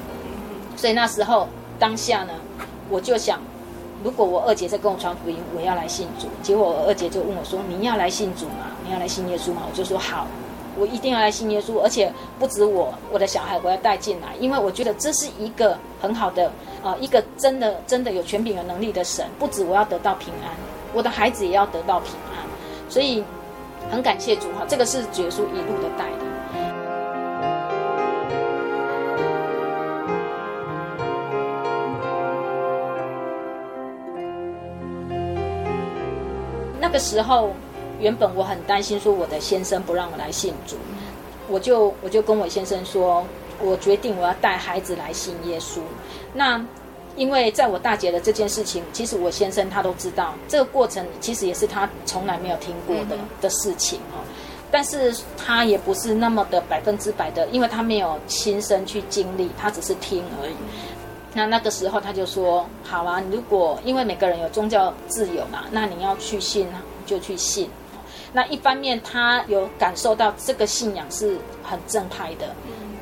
[0.75, 1.47] 所以那时候
[1.79, 2.33] 当下呢，
[2.89, 3.39] 我就想，
[4.03, 6.27] 如果我二姐在跟我传福音，我要来信主。
[6.43, 8.71] 结果我二姐就问我说：“你要来信主吗？
[8.85, 10.27] 你要来信耶稣吗？”我就说：“好，
[10.77, 16.51] 我一定要来信耶稣，而且不止我，我的小孩我要带进来，因为我觉得这是一个很好的
[16.83, 19.25] 啊、一个真的真的有权柄、有能力的神。
[19.39, 20.55] 不止我要得到平安，
[20.93, 22.45] 我的孩子也要得到平安，
[22.87, 23.23] 所以。”
[23.89, 26.17] 很感谢主哈，这个是主耶稣一路的带领。
[36.79, 37.51] 那个时候，
[37.99, 40.77] 原本我很担心说我的先生不让我来信主，
[41.49, 43.25] 我就我就跟我先生说，
[43.61, 45.79] 我决定我要带孩子来信耶稣。
[46.33, 46.63] 那
[47.17, 54.23] 因为在我大姐的这件事情，其实我先生他都知道，这个过程其实也是他从来没有听过的的事情哦。
[54.69, 60.53] 但是他也不是那么的百分之百的，因为他没有亲身去经历，他只是听而已。
[61.33, 66.67] 那那个时候他就说：“好啊，如果因为每个人有宗教自由嘛，那你要去信
[67.05, 67.69] 就去信。”
[68.33, 72.53] 那一方面他有感受到这个信仰是很正派的。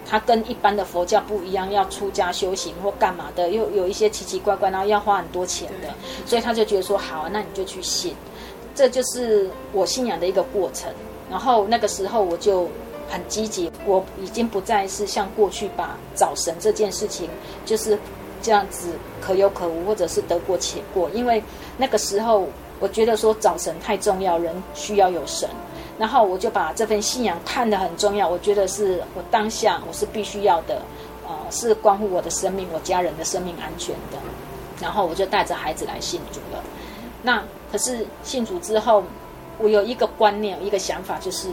[0.06, 5.90] 他跟一般的佛教不一样，要出家修行或干嘛的，又有一些奇奇怪怪，然后要花很多钱的，
[6.26, 8.16] 所以他就觉得说好啊，那你就去信，
[8.76, 10.94] 这就是我信仰的一个过程。
[11.30, 12.70] 然后那个时候我就
[13.10, 17.28] 很积极，我已经不再是像过去把找神这件事情
[17.66, 17.98] 就是
[18.44, 18.90] 这样子
[19.20, 21.44] 可有可无，或者是得过且过，因为
[21.78, 22.48] 那个时候
[22.80, 25.50] 我觉得说找神太重要，人需要有神。
[25.98, 30.82] 然后我就把这份信仰看得很重要，我觉得是我当下我是必须要的，
[31.26, 34.18] 呃，是关乎我的生命、我家人的生命安全的。
[34.82, 36.62] 然后我就带着孩子来信主了。
[37.24, 37.42] 那
[37.72, 39.02] 可是信主之后，
[39.58, 41.50] 我有一个观念、一个想法，就是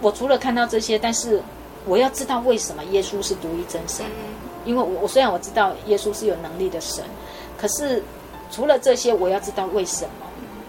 [0.00, 1.42] 我除了看到这些，但是
[1.84, 4.06] 我要知道为什么耶稣是独一真神。
[4.64, 7.04] 因为我我虽然我知道耶稣是有能力的神，
[7.58, 8.02] 可是
[8.50, 10.23] 除了这些，我要知道为什么。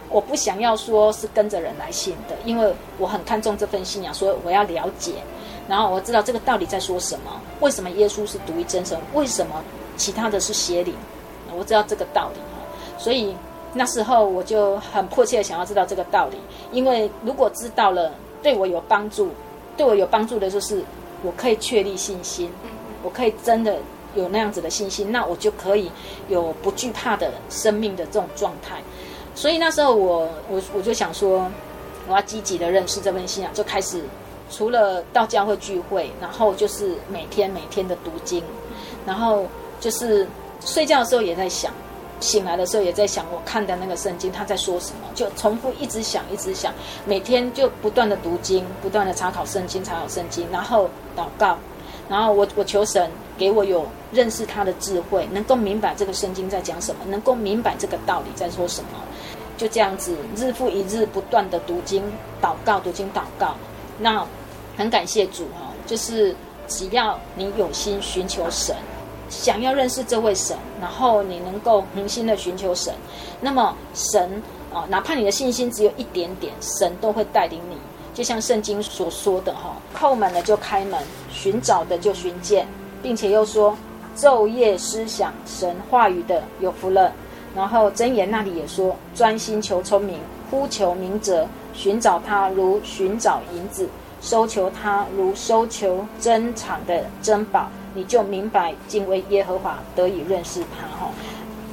[0.10, 5.14] 我不想要说是跟着人来信的，因为我很看重这份信仰，所以我要了解，
[5.68, 7.32] 然后我知道这个道理在说什么。
[7.60, 8.98] 为什么耶稣是独一真神？
[9.14, 9.62] 为什么
[9.98, 10.94] 其他的是邪灵？
[11.58, 12.40] 我知道这个道理，
[12.98, 13.34] 所以
[13.74, 16.38] 那时候我就很迫切的想要知道这个道理，
[16.72, 18.12] 因为如果知道了，
[18.44, 19.30] 对我有帮助，
[19.78, 20.84] 对我有帮助的就是
[21.24, 22.52] 我可以确立信心，
[23.04, 23.78] 我可以真的
[24.16, 25.90] 有那样子的信心，那我就可以
[26.28, 28.82] 有不惧怕的生命的这种状态。
[29.36, 31.46] 所以那时候我我我就想说，
[32.08, 34.02] 我要积极的认识这份信仰，就开始
[34.50, 38.42] 除了到教会聚会，然后就是每天每天的读经，
[39.06, 39.46] 然后
[39.80, 40.28] 就是。
[40.62, 41.72] 睡觉的时候也在想，
[42.20, 46.74] 醒来的时候也在想，我看的那个圣经他在说什么，就重复一直想，一直想，
[47.06, 51.56] 每天就不断的读经，不断的查考圣经，查考圣经，然后祷告，
[52.10, 58.90] 然后我我求神给我有认识他的智慧，能够明白这个圣经在讲什么，能够明白这个道理在说什么，
[59.58, 62.04] 就这样子日复一日不断的读经、
[62.42, 63.56] 祷告、读经、祷告。
[64.00, 64.26] 那
[64.78, 66.36] 很感谢主哈，就是
[66.68, 68.76] 只要你有心寻求神。
[69.28, 72.94] 想要认识这位神，然后你能够恒心的寻求神，
[73.42, 74.42] 那么神
[74.72, 77.76] 啊，哪怕你的信心只有一点点，神都会带领你。
[78.14, 81.02] 就像圣经所说的哈，叩门的就开门，
[81.32, 82.68] 寻找的就寻见，
[83.02, 83.76] 并且又说
[84.16, 87.12] 昼夜思想神话语的有福了。
[87.56, 90.20] 然后真言那里也说，专心求聪明，
[90.52, 93.88] 呼求明哲，寻找他如寻找银子，
[94.22, 97.68] 收求他如收求珍藏的珍宝。
[97.94, 101.10] 你就明白敬畏耶和华，得以认识他哈。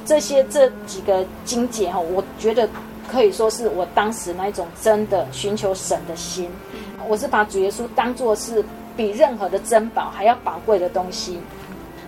[0.05, 2.65] 这些这几个经节哈，我觉得
[3.09, 6.49] 可以说是我当时那一种真的寻求神的心。
[7.09, 8.63] 我是把主耶稣当作是
[8.95, 11.37] 比任何的珍宝还要宝贵的东西。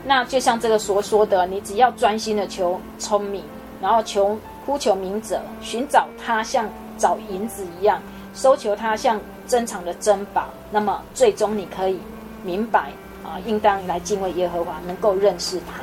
[0.06, 3.44] 那就像这个所说的，你只要专心的求聪明，
[3.86, 6.68] 然后求呼求明者，寻找他像
[6.98, 8.02] 找银子一样，
[8.34, 12.00] 搜求他像珍藏的珍宝，那么最终你可以
[12.44, 12.90] 明白。
[13.24, 15.82] 啊，应当来敬畏耶和华，能够认识他。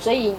[0.00, 0.34] 所以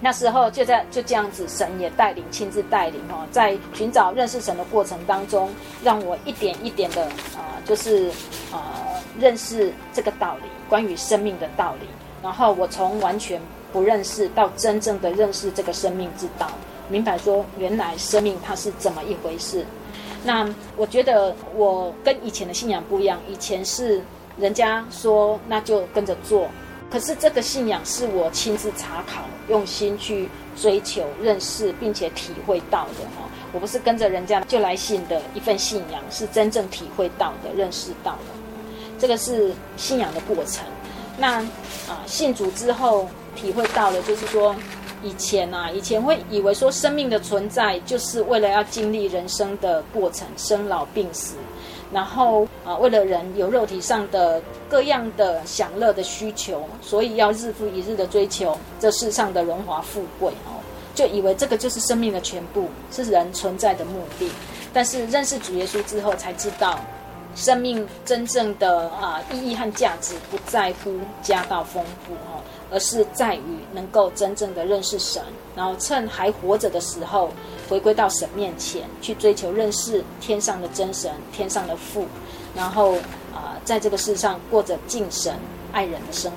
[0.00, 5.50] 那时候就在就这样子，神也带领，亲自带领哈，在寻找认识神的过程当中，
[5.82, 7.04] 让我一点一点的
[7.36, 8.08] 啊，就是
[8.50, 8.80] 啊
[9.18, 11.86] 认识这个道理，关于生命的道理。
[12.22, 13.38] 然后我从完全
[13.72, 16.50] 不认识到真正的认识这个生命之道，
[16.88, 19.64] 明白说原来生命它是怎么一回事。
[20.24, 24.02] 那我觉得我跟以前的信仰不一样，以前是。
[24.38, 26.46] 人家说，那就跟着做。
[26.90, 33.26] 可是这个信仰是我亲自查考、用心去追求、认识，并且体会到的哈。
[33.54, 38.18] 我不是跟着人家就来信的一份信仰，是真正体会到的、认识到的。
[38.98, 40.62] 这个是信仰的过程。
[41.16, 41.40] 那
[41.88, 44.56] 啊，信主之后体会到了，就是说，
[45.02, 51.36] 以前啊，以前会以为说生命的存在就是为了要经历人生的过程，生老病死。
[51.92, 60.58] 然后啊，为了人有肉体上的各样的享乐的需求，所以要日复一日的追求这世上的荣华富贵哦，
[60.96, 64.28] 就以为这个就是生命的全部，是人存在的目的。
[64.72, 66.80] 但是认识主耶稣之后，才知道
[67.36, 72.35] 生命真正的啊意义和价值不在乎家道丰富哦。
[72.76, 73.40] 而是在于
[73.72, 75.22] 能够真正的认识神，
[75.54, 77.30] 然后趁还活着的时候，
[77.70, 82.04] 回归到神面前去追求认识天上的真神、天上的父，
[82.54, 82.96] 然后
[83.34, 85.32] 啊、在这个世上过着敬神
[85.72, 86.36] 爱人的生活。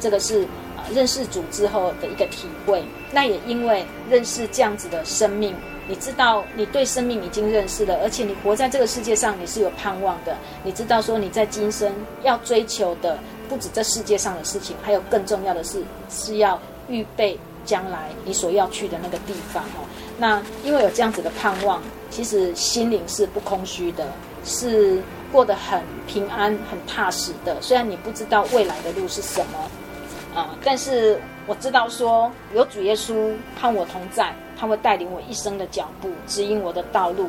[0.00, 0.44] 这个是
[0.74, 2.82] 啊、认识主之后的一个体会。
[3.12, 5.54] 那也因为认识这样子的生命，
[5.86, 10.34] 你知道你对生命已经认识了，而且你活在这个世界上，你是有盼望的。
[10.64, 11.92] 你知道说你在今生
[12.22, 13.18] 要追求的。
[13.48, 19.84] 不止这世界上的事情，还有更重要的是，是要预备将来你所要去的那个地方哦。
[20.18, 24.06] 那因为有这样子的盼望，其实心灵是不空虚的，
[24.44, 27.56] 是过得很平安、很踏实的。
[27.62, 37.28] 虽然你不知道未来的路是什么啊，但是我知道说有主耶稣和我同在，他会带领我一生的脚步，指引我的道路。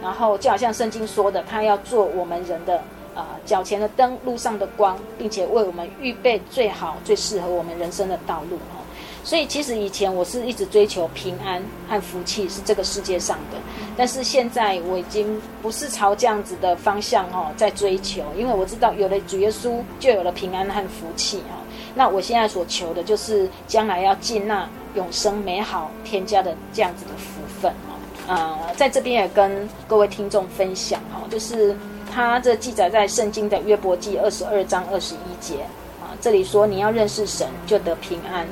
[0.00, 2.80] 然后就好像圣经说的，他要做我们人的。
[3.18, 8.78] 啊，脚前的灯，路上的光，并且为我们预备最好、最适合我们人生的道路哦。
[9.24, 13.58] 所以其实以前我是一直追求平安和福气是这个世界上的，
[13.96, 21.58] 但是现在我已经不是朝这样子的方向哦在追求，因为我知道有了主耶稣就有了平安和福气哈。
[21.94, 27.98] 那我现在所求的就是将来要进那永生美好天家的这样子的福分啊。
[28.28, 31.76] 呃，在这边也跟各位听众分享哈，就是
[32.12, 35.62] 他这记载在圣经的约伯记二十二章二十一节
[36.00, 38.46] 啊，这里说你要认识神就得平安。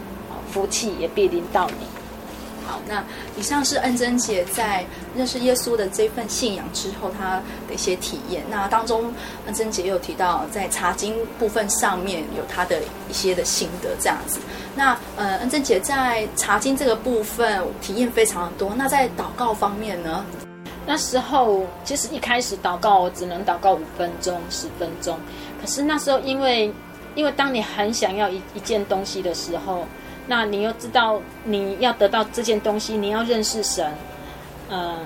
[0.48, 1.86] 福气也必临到你。
[2.66, 3.04] 好，那
[3.36, 8.42] 以上是恩珍姐在认识耶稣的这份信仰之后，她的一些体验。
[8.48, 9.12] 那当中，
[9.44, 12.80] 恩珍姐有提到在查经部分上面有她的
[13.10, 14.38] 一些的心得，这样子。
[14.74, 18.72] 那呃，恩珍姐在查经这个部分体验非常的多。
[18.76, 20.24] 那在祷告方面呢？
[20.86, 25.18] 那时候其实一开始祷告我只能祷告五分钟、十分钟。
[25.60, 26.72] 可是那时候因为
[27.14, 29.84] 因为当你很想要一一件东西的时候。
[30.28, 33.92] 那你又知道你要得到这件东西，你要认识神，
[34.68, 34.96] 嗯，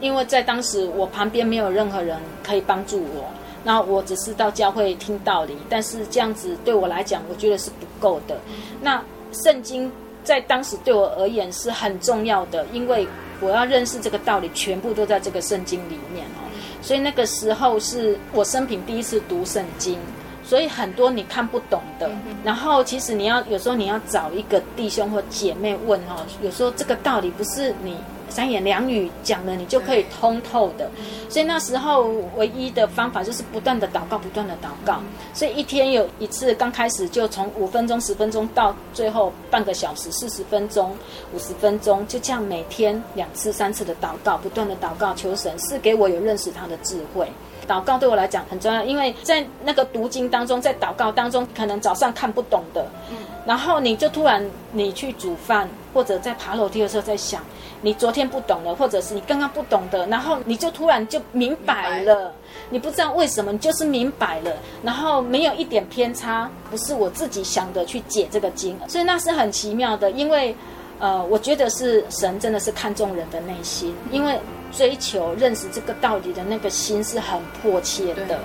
[0.00, 3.26] 因为在当时我旁边没有任何人可以帮助我，
[3.62, 8.36] 那我只是到教会听道理，但是这样子对我来讲，我觉得是不够的。
[8.82, 9.00] 那
[9.30, 9.88] 圣经
[10.24, 13.06] 在当时对我而言是很重要的，因为
[13.40, 16.48] 我要认识这个道理，全部都在这个圣经里面哦。
[16.80, 19.98] 所以那个时候是我生平第一次读圣经。
[20.46, 22.08] 所以很多你看不懂的，
[22.44, 27.96] 然后其实你要有时候你要找一个弟兄或姐妹问哦，有时候这个道理不是你
[28.28, 30.90] 三言两语讲的你就可以通透的，
[31.28, 35.00] 所以那时候唯一的方法就是不断的祷告，不断的祷告。
[35.32, 40.96] 所以一天有一次，刚开始就从五分钟、十分钟到最后半个小时、四十分钟、
[41.32, 47.30] 五十分钟，就这样每天两次、三次的祷告，不断的祷告，求神是给我有认识他的智慧。
[47.66, 57.42] 祷告对我来讲很重要，因为在那个读经当中，在祷告当中，可能早上看不懂的，嗯，然后你就突然你去煮饭，或者在爬楼梯的时候在想，
[57.82, 62.32] 你昨天不懂的，或者是你刚刚不懂的，然后你就突然就明白了。
[62.70, 64.52] 你不知道为什么，你就是明白了，
[64.82, 70.54] 然后没有一点偏差，不是我自己想的去解这个经，所以那是很奇妙的，因为
[70.98, 74.38] 呃，我觉得是神真的是看重人的内心，因为。
[74.72, 78.38] 追求认识这个道理的那个心是很迫切的，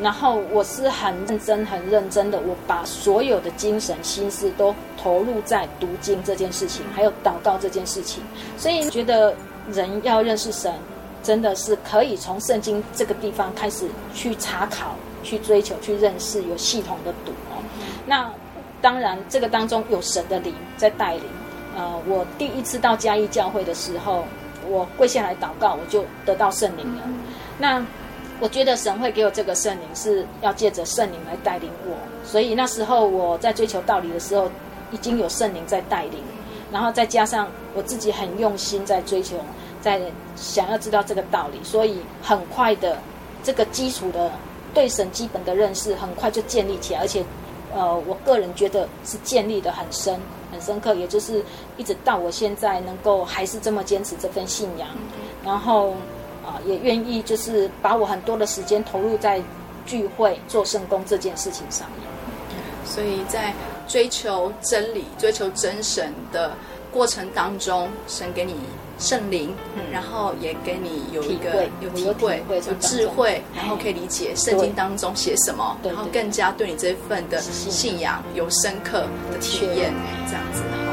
[0.00, 8.22] 然后我是很认真、很认真的，我把所有的精神心思都投入在读经这件事情，还有祷告这件事情。
[8.56, 9.34] 所以觉得
[9.72, 10.72] 人要认识神，
[11.22, 17.62] 真的是可以从圣经这个地方开始去查考、去追求、去认识，有系统的读哦。
[18.06, 18.30] 那
[18.80, 21.24] 当然，这个当中有神的灵在带领。
[21.76, 24.24] 呃，我第一次到嘉义教会的时候。
[24.68, 27.02] 我跪下来祷告，我就得到圣灵了。
[27.58, 27.84] 那
[28.40, 31.96] 我觉得神会给我这个圣灵，是要借着圣灵来带领我。
[32.24, 34.50] 所以那时候我在追求道理的时候，
[34.90, 36.22] 已经有圣灵在带领，
[36.72, 39.36] 然后再加上我自己很用心在追求，
[39.80, 40.00] 在
[40.34, 42.98] 想要知道这个道理，所以很快的
[43.42, 44.30] 这个基础的
[44.74, 47.24] 对神基本的认识，很快就建立起来，而且
[47.74, 50.20] 呃，我个人觉得是建立的很深。
[50.52, 51.42] 很深刻，也就是
[51.78, 54.86] 一直到我现在能够还是这么坚持这份信仰，
[55.42, 55.92] 然后
[56.44, 59.42] 啊、呃，也愿意就是把我很多的时间投入在
[59.86, 62.06] 聚会做圣工这件事情上面。
[62.84, 63.54] 所以在
[63.88, 66.54] 追求真理、追求真神的
[66.92, 68.54] 过程当中，神给你
[69.02, 79.00] 圣灵，嗯、然后也给你有一个有体会、有智慧，然后可以理解圣经当中写什么，然后更加对你这份的信仰有深刻
[79.32, 79.92] 的体验，
[80.28, 80.92] 这样子好。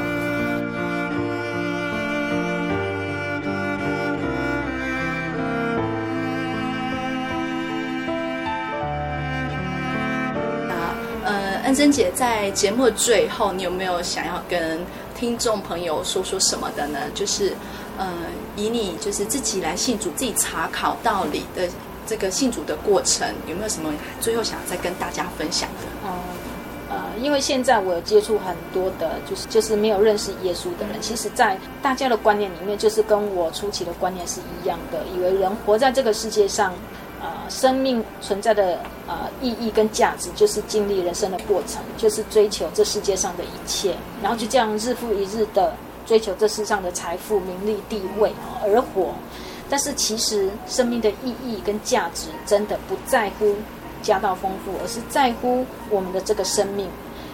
[10.67, 14.79] 那呃，恩珍姐在节目的最后，你有没有想要跟
[15.15, 16.97] 听众朋友说说什么的呢？
[17.13, 17.53] 就是。
[17.99, 18.07] 呃，
[18.55, 21.67] 以你就是自己来信主，自己查考道理的
[22.07, 26.07] 这个信主的过程，有没有什么最后想再跟大家分享的？
[26.07, 26.15] 哦、
[26.89, 36.73] 嗯，呃，因为现在我有接触很多的，就是就是没有认识耶稣的人，其实，在大家的观念里面，就是跟我初期的观念是一样的，以为人活在这个世界上，
[37.21, 43.93] 呃，生命存在的呃意义跟价值，就是经历人生的过程，就是追求这世界上的一切，
[44.23, 45.73] 然后就这样日复一日的。
[46.09, 48.33] 追求这世上的财富、名利、地位
[48.63, 49.13] 而活，
[49.69, 53.53] 但是其实生命的意义跟价值真的不在乎
[54.01, 56.87] 家道丰富，而是在乎我们的这个生命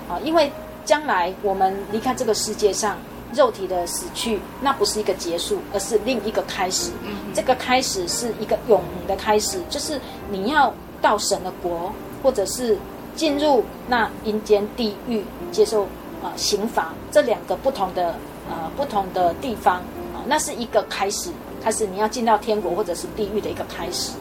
[0.10, 0.20] 啊！
[0.26, 0.52] 因为
[0.84, 2.98] 将来我们离开这个世界上，
[3.34, 6.92] 肉体的死去，那不是一个结束，而是另一个开始。
[7.34, 9.98] 这个开始是一个永恒的开始，就是
[10.30, 12.78] 你要到神的国，或者是
[13.16, 15.88] 进入那阴间地狱，接受。
[16.26, 18.16] 呃刑罚这两个不同的
[18.50, 19.76] 呃不同的地方
[20.16, 21.30] 啊、那是一个开始，
[21.64, 24.14] 开始你要进到天国或者是地狱的一个开始。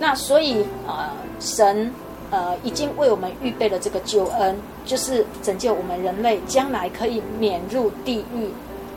[0.00, 1.92] 那所以呃神
[2.30, 8.48] 呃已经为我们预备了这个救恩，就是拯救我们人类将来可以免入地狱。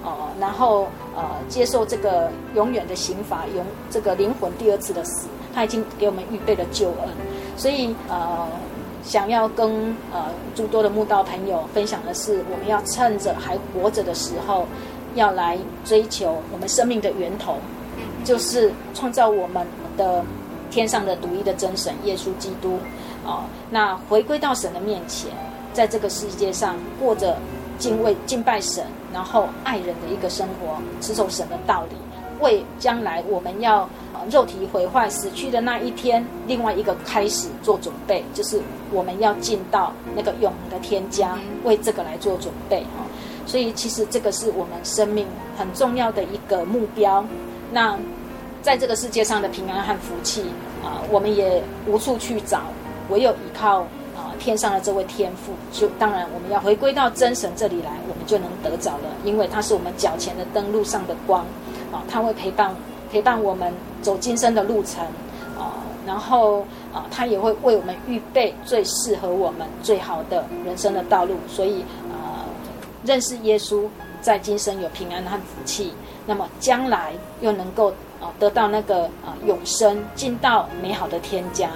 [0.04, 0.88] 哦，然后
[1.18, 7.10] 呃，接受这个永远的刑罚，永这个灵魂第二次的死，他已经给我们预备了救恩。
[7.58, 8.48] 所以呃，
[9.06, 10.26] 想要跟呃
[10.56, 14.66] 诸多的慕道朋友分享的是，我们要趁着还活着的时候，
[15.14, 17.58] 要来追求我们生命的源头，
[18.24, 20.24] 就是创造我们的
[20.72, 22.80] 天上的独一的真神耶稣基督。
[23.24, 25.32] 哦，那回归到神的面前，
[25.72, 27.38] 在这个世界上过着
[27.78, 28.84] 敬畏敬拜神。
[29.14, 31.96] 然后爱人的一个生活，持守神的道理，
[32.42, 33.88] 为将来我们要
[34.30, 38.62] 肉体毁坏死去的那一天，另外一个开始做准备，就是
[38.92, 43.06] 我们要进到那个永恒的天家，为这个来做准备哈。
[43.46, 47.24] 所以其实这个是我们生命很重要的一个目标。
[47.72, 47.98] 那
[48.62, 50.42] 在这个世界上的平安和福气
[50.84, 52.62] 啊，我们也无处去找，
[53.10, 53.82] 唯有依靠
[54.16, 54.34] 啊。
[54.40, 61.42] 天上的这位天父，就当然我们要回归到真神这里来，我们就能得着了，因为他是我们脚前的灯，路上的光，
[61.92, 62.76] 啊，他会陪伴
[63.12, 63.72] 陪伴我们
[64.06, 65.04] 走今生的路程，
[65.58, 66.60] 啊，然后
[66.94, 71.82] 啊，他也会为我们预备最适合我们最好的人生的道路，所以
[72.14, 72.46] 啊，
[73.04, 73.88] 认识耶稣，
[74.22, 75.92] 在今生有平安和福气，
[76.28, 77.90] 那么将来又能够
[78.22, 81.70] 啊得到那个啊永生，进到美好的天家，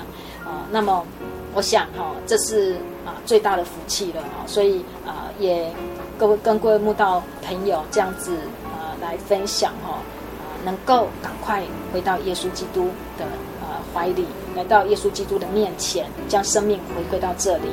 [0.46, 1.04] 啊，那么。
[1.56, 5.74] 我想哈，这是啊最大的福气了，所以啊也
[6.16, 9.98] 各位跟各位慕道朋友这样子啊来分享哈，
[10.66, 13.26] 能够赶快回到耶稣基督的
[13.62, 17.70] 呃怀里，来到耶稣基督的面前，将生命回归到这里，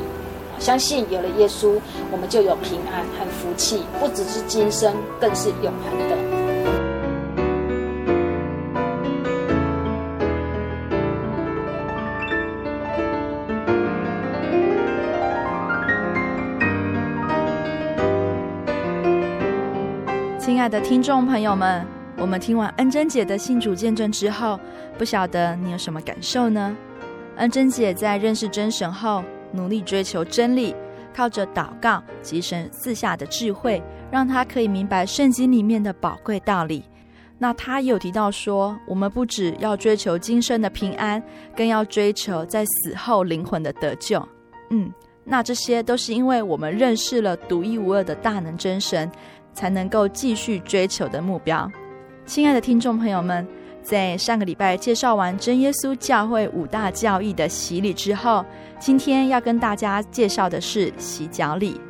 [0.58, 1.80] 相信有了耶稣，
[2.10, 6.16] 我们就有平安和福气，不只是今生，更是永恒的。
[20.38, 21.86] 亲爱的听众朋友们，
[22.18, 24.58] 我们听完恩珍姐的信主见证之后，
[24.96, 26.74] 不晓得你有什么感受呢？
[27.36, 30.74] 恩珍姐在认识真神后，努力追求真理，
[31.14, 36.82] 靠着祷告及神赐下的智慧，让她可以明白圣经里面的宝贵道理。
[37.38, 41.22] 那她也有提到说，我们不只要追求今生的平安，
[41.54, 44.26] 更要追求在死后灵魂的得救。
[44.70, 44.90] 嗯，
[45.22, 49.10] 那这些都是因为我们认识了独一无二的大能真神。
[49.56, 51.66] 才能够继续追求的目标。
[52.26, 53.46] 亲爱的听众朋友们，
[53.84, 58.44] 在上个礼拜介绍完真耶稣教会五大教义的洗礼之后，
[58.80, 61.80] 今天要跟大家介绍的是洗脚礼。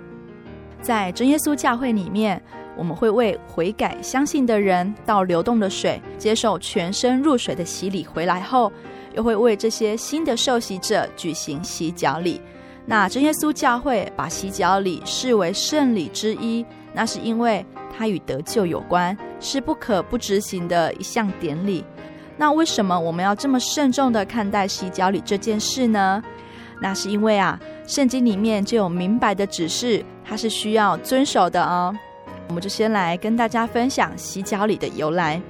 [0.83, 2.41] 在真耶稣教会里面，
[2.77, 8.05] 我们会为悔改相信的人倒流动的水，接受全身入水的洗礼。
[8.05, 8.71] 回来后，
[9.15, 12.43] 又会为这些新的受洗者举行洗脚礼。
[12.85, 16.63] 那真耶稣教会把洗脚礼视为圣礼之一。
[16.97, 21.85] 那是因为它与得救有关，是不可不执行的一项典礼。
[22.39, 26.23] 那为什么我们要这么慎重地看待洗脚礼这件事呢？
[26.81, 31.95] 那是因为啊，圣经里面就有明白的指示，它是需要遵守的哦。
[32.49, 35.41] 我们就先来跟大家分享洗脚礼的由来。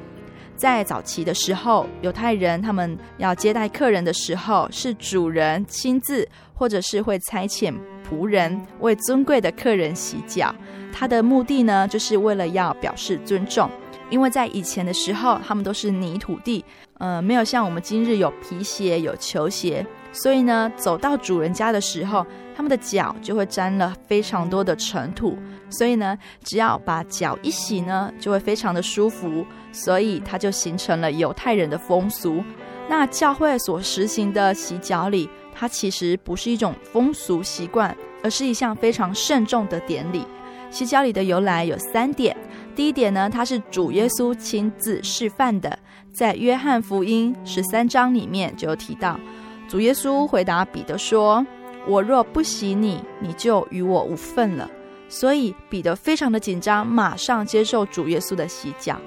[0.57, 7.75] 在早期的时候，犹太人他们要接待客人的时候，是主人亲自，或者是会差遣
[8.09, 10.55] 仆人为尊贵的客人洗脚。
[10.93, 13.69] 他的目的呢，就是为了要表示尊重，
[14.09, 16.65] 因为在以前的时候，他们都是泥土地，
[16.99, 22.25] 呃，没有像我们今日有皮鞋、有球鞋，所以呢，走到主人家的时候，
[22.57, 25.37] 他们的脚就会沾了非常多的尘土，
[25.69, 32.43] 所以呢，只要把脚一洗呢，就会非常的舒服，所以它就形成了犹太人的风俗。
[32.89, 35.29] 那教会所实行的洗脚礼，
[35.59, 40.25] 它其实不是一种风俗习惯，而是一项非常慎重的典礼。
[40.71, 42.37] 洗脚礼的由来有三点。
[42.75, 45.79] 第一点呢，它是主耶稣亲自示范的，
[46.13, 49.19] 在约翰福音十三章里面就有提到，
[49.67, 51.47] 主耶稣回答彼得说
[51.89, 54.71] ：“我若不洗你，你就与我无份了。”
[55.09, 59.01] 所以彼得非常的紧张，马上接受主耶稣的洗脚。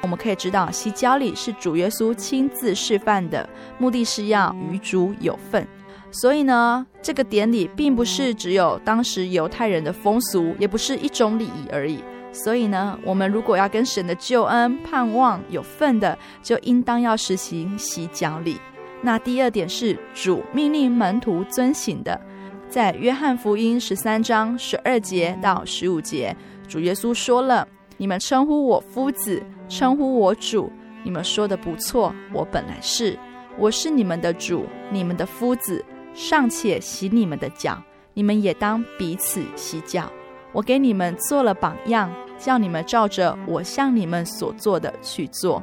[0.00, 3.48] 我们可以知道，洗脚礼是主耶稣亲自示范的，
[3.78, 5.64] 目的是要与主有份。
[6.12, 11.98] 所以呢，这个典礼并不是只有当时犹太人的风俗，也不是一种礼仪而已。
[12.30, 18.60] 所以呢，我们如果要跟神的救恩盼望有份的，就应当要实行洗脚礼。
[19.00, 22.20] 那第二点是主命令门徒遵行的，
[22.68, 26.36] 在约翰福音十三章十二节到十五节，
[26.68, 30.70] 主耶稣说了：“你们称呼我夫子，称呼我主，
[31.02, 33.18] 你们说的不错，我本来是，
[33.58, 35.84] 我是你们的主，你们的夫子，
[36.14, 37.82] 尚且洗你们的脚，
[38.14, 40.10] 你们也当彼此洗脚。
[40.52, 45.62] 我给你们做了榜样，叫你们照着我向你们所做的去做。”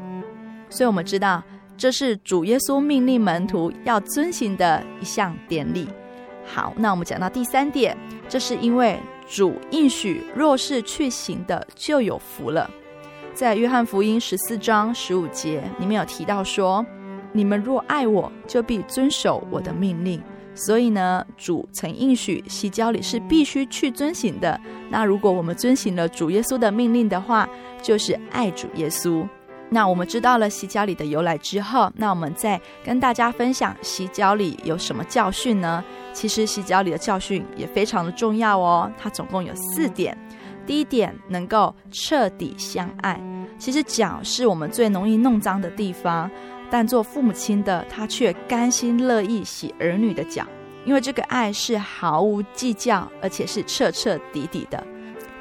[0.70, 1.44] 所以，我们知道。
[1.78, 5.88] 这是主耶稣命令门徒要遵行的一项典礼。
[6.46, 7.98] 好，那我们讲到第三点，
[8.28, 12.70] 这是因为主应许，若是去行的，就有福了。
[13.34, 16.86] 在约翰福音十四章十五节里面有提到说
[17.32, 20.22] ：“你们若爱我，就必遵守我的命令。”
[20.60, 24.60] 所以呢，主曾应许洗脚礼是必须去遵行的。
[24.90, 27.48] 那如果我们遵行了主耶稣的命令的话，
[27.82, 29.26] 就是爱主耶稣。
[29.70, 35.82] 那我们知道了洗脚礼的由来之后，那我们再跟大家分享洗脚礼有什么教训呢？
[36.12, 40.18] 其实洗脚礼的教训也非常的重要哦，它总共有四点。
[40.66, 43.20] 第一点，能够彻底相爱。
[43.58, 46.30] 其实脚是我们最容易弄脏的地方，
[46.70, 50.46] 但做父母亲的他却甘心乐意洗儿女的脚，
[50.86, 54.86] 因为这个爱是毫无计较，而且是彻彻底底的。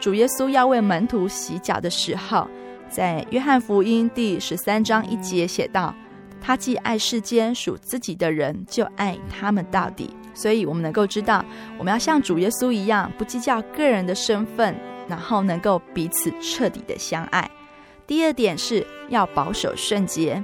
[0.01, 2.49] 主耶稣要为门徒洗脚的时候。
[2.91, 5.95] 在约翰福音第十三章一节写道
[6.41, 11.45] ：“他既爱世间属自己的人，就爱他们到底。”所以，我们能够知道，
[11.76, 14.74] 我们要像主耶稣一样，不计较个人的身份，
[15.07, 17.51] 然后能够彼此彻底的相爱。
[18.07, 20.43] 第二点是要保守圣洁，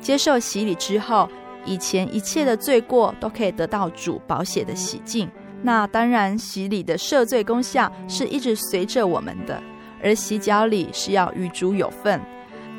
[0.00, 1.28] 接受洗礼之后，
[1.64, 5.28] 以前一切的罪过都可以得到主宝血的洗净。
[5.62, 9.62] 那当然，洗礼的赦罪功效是一直随着我们的。
[10.02, 12.18] 而洗脚礼是要与主有份，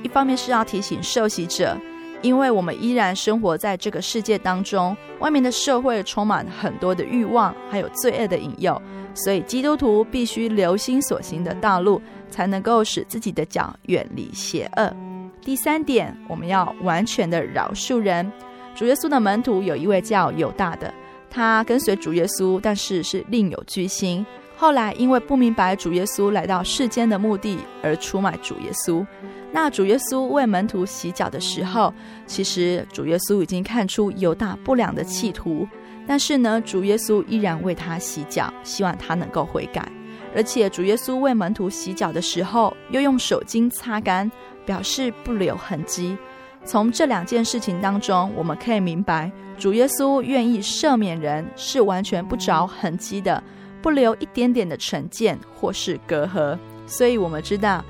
[0.01, 1.77] 一方面是要提醒受洗者，
[2.23, 8.81] 因为我们依然生活在这个世界当中，外面的社会充满很多的欲望，还有罪恶的引诱，
[9.13, 12.01] 所以基督徒必须留心所行的道路，
[12.31, 15.10] 才能够使自己的脚远离邪恶。
[15.43, 18.31] 第三点，我们要完全的饶恕人。
[18.75, 20.93] 主耶稣的门徒有一位叫犹大的，
[21.29, 24.25] 他跟随主耶稣，但是是另有居心。
[24.55, 29.05] 后来，因为不明白主耶稣来到世间的目的，而出卖主耶稣。
[29.51, 31.91] 那主耶稣为门徒洗脚的时候，
[32.27, 35.67] 其实主耶稣已经看出犹大不良的企图，
[36.05, 39.91] 但是呢，主耶稣依然为他洗脚，希望他能够悔改。
[40.33, 44.31] 而且，主耶稣为门徒洗脚的时候，又用手巾擦干，
[44.65, 46.17] 表示不留痕迹。
[46.63, 53.43] 从这两件事情当中，我们可以明白，主耶稣愿意赦免人，是完全不着痕迹的。
[53.81, 56.55] 不留一点点的成见或是隔阂，
[56.85, 57.83] 所以我们知道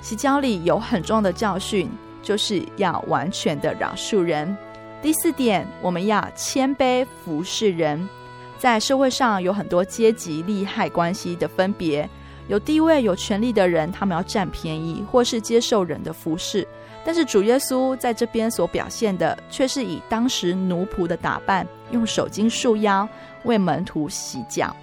[0.00, 1.86] 洗脚礼有很重要的教训，
[2.22, 4.56] 就是要完全的饶恕人。
[5.02, 8.08] 第四点，我们要谦卑服侍人。
[8.56, 12.08] 在社会上有很多阶级利害关系的分别，
[12.48, 16.66] 有地位有权力的人，他们要占便宜或是接受人的服侍，
[17.04, 23.08] 但是主耶稣在这边所表现的，却是以当时奴仆的打扮，用手巾束腰，
[23.44, 24.74] 为门徒洗脚。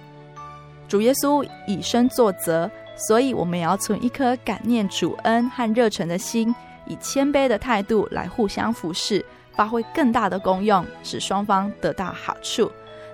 [0.88, 6.54] 主耶稣以身作则，所以我们也要存一颗感念主恩和热忱的心，
[6.86, 12.70] 以谦卑的态度来互相服侍，发挥更大的功用，使双方得到好处。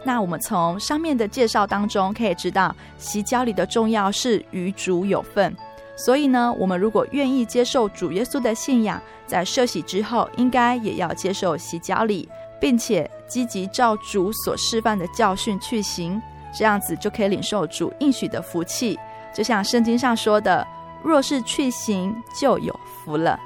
[0.09, 5.55] 那我们从上面的介绍当中可以知道，洗脚礼的重要是与主有份。
[5.99, 12.27] 所以呢，我们如果愿意接受主耶稣的信仰，在受洗之后，应该也要接受洗脚礼，
[12.59, 16.19] 并且积极照主所示范的教训去行。
[16.57, 18.99] 这样子就可以领受主应许的福气，
[19.35, 20.67] 就像圣经上说的
[21.05, 23.39] ：“若是去行，就有福了。”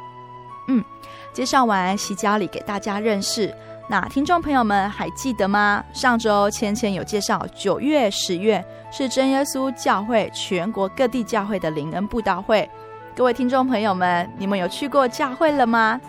[0.69, 0.85] 嗯，
[1.33, 3.53] 介绍完洗脚礼给大家认识，
[3.89, 5.85] 那听众朋友们还记得吗？
[5.93, 12.69] 上周芊芊有介绍，九月、十月是真耶稣教会全国各地教会的灵恩布道会。
[13.15, 16.01] 各位听众朋友们，你们有去过教会了吗？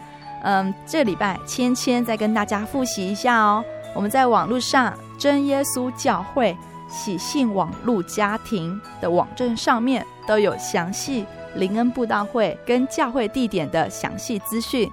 [0.43, 3.63] 嗯，这礼拜芊芊再跟大家复习一下哦。
[3.93, 6.55] 我们在网络上真耶稣教会。
[6.89, 14.87] 喜信网路家庭的网站上面都有详细灵恩布道会跟教会地点的详细资讯。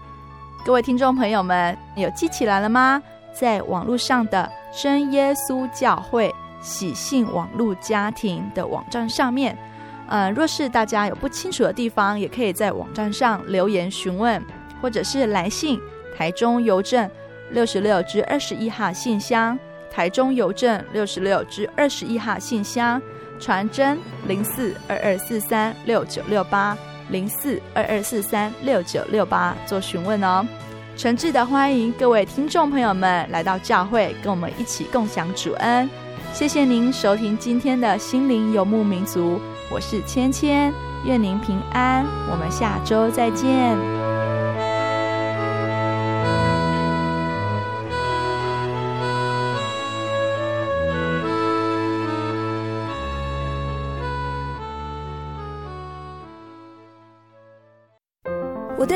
[0.62, 3.02] 各位听众朋友们，有记起来了吗？
[3.32, 9.56] 在网络上的真耶稣教会喜信网络家庭的网站上面，
[10.06, 14.40] 呃，若是大家有不清楚的地方，也可以在网站上留言询问，
[14.82, 15.80] 或者是来信
[16.14, 17.10] 台中邮政
[17.52, 19.58] 六十六至二十一号信箱。
[19.90, 23.00] 台中邮政六十六至二十一号信箱，
[23.40, 23.98] 传真
[24.28, 26.76] 零四二二四三六九六八
[27.10, 30.46] 零四二二四三六九六八做询问哦。
[30.96, 35.88] 诚挚的欢迎各位听众朋友们来到教会，跟我们一起共享主恩。
[36.32, 39.40] 谢谢您收听今天的心灵游牧民族，
[39.70, 40.72] 我是芊芊，
[41.04, 44.19] 愿您平安，我们下周再见。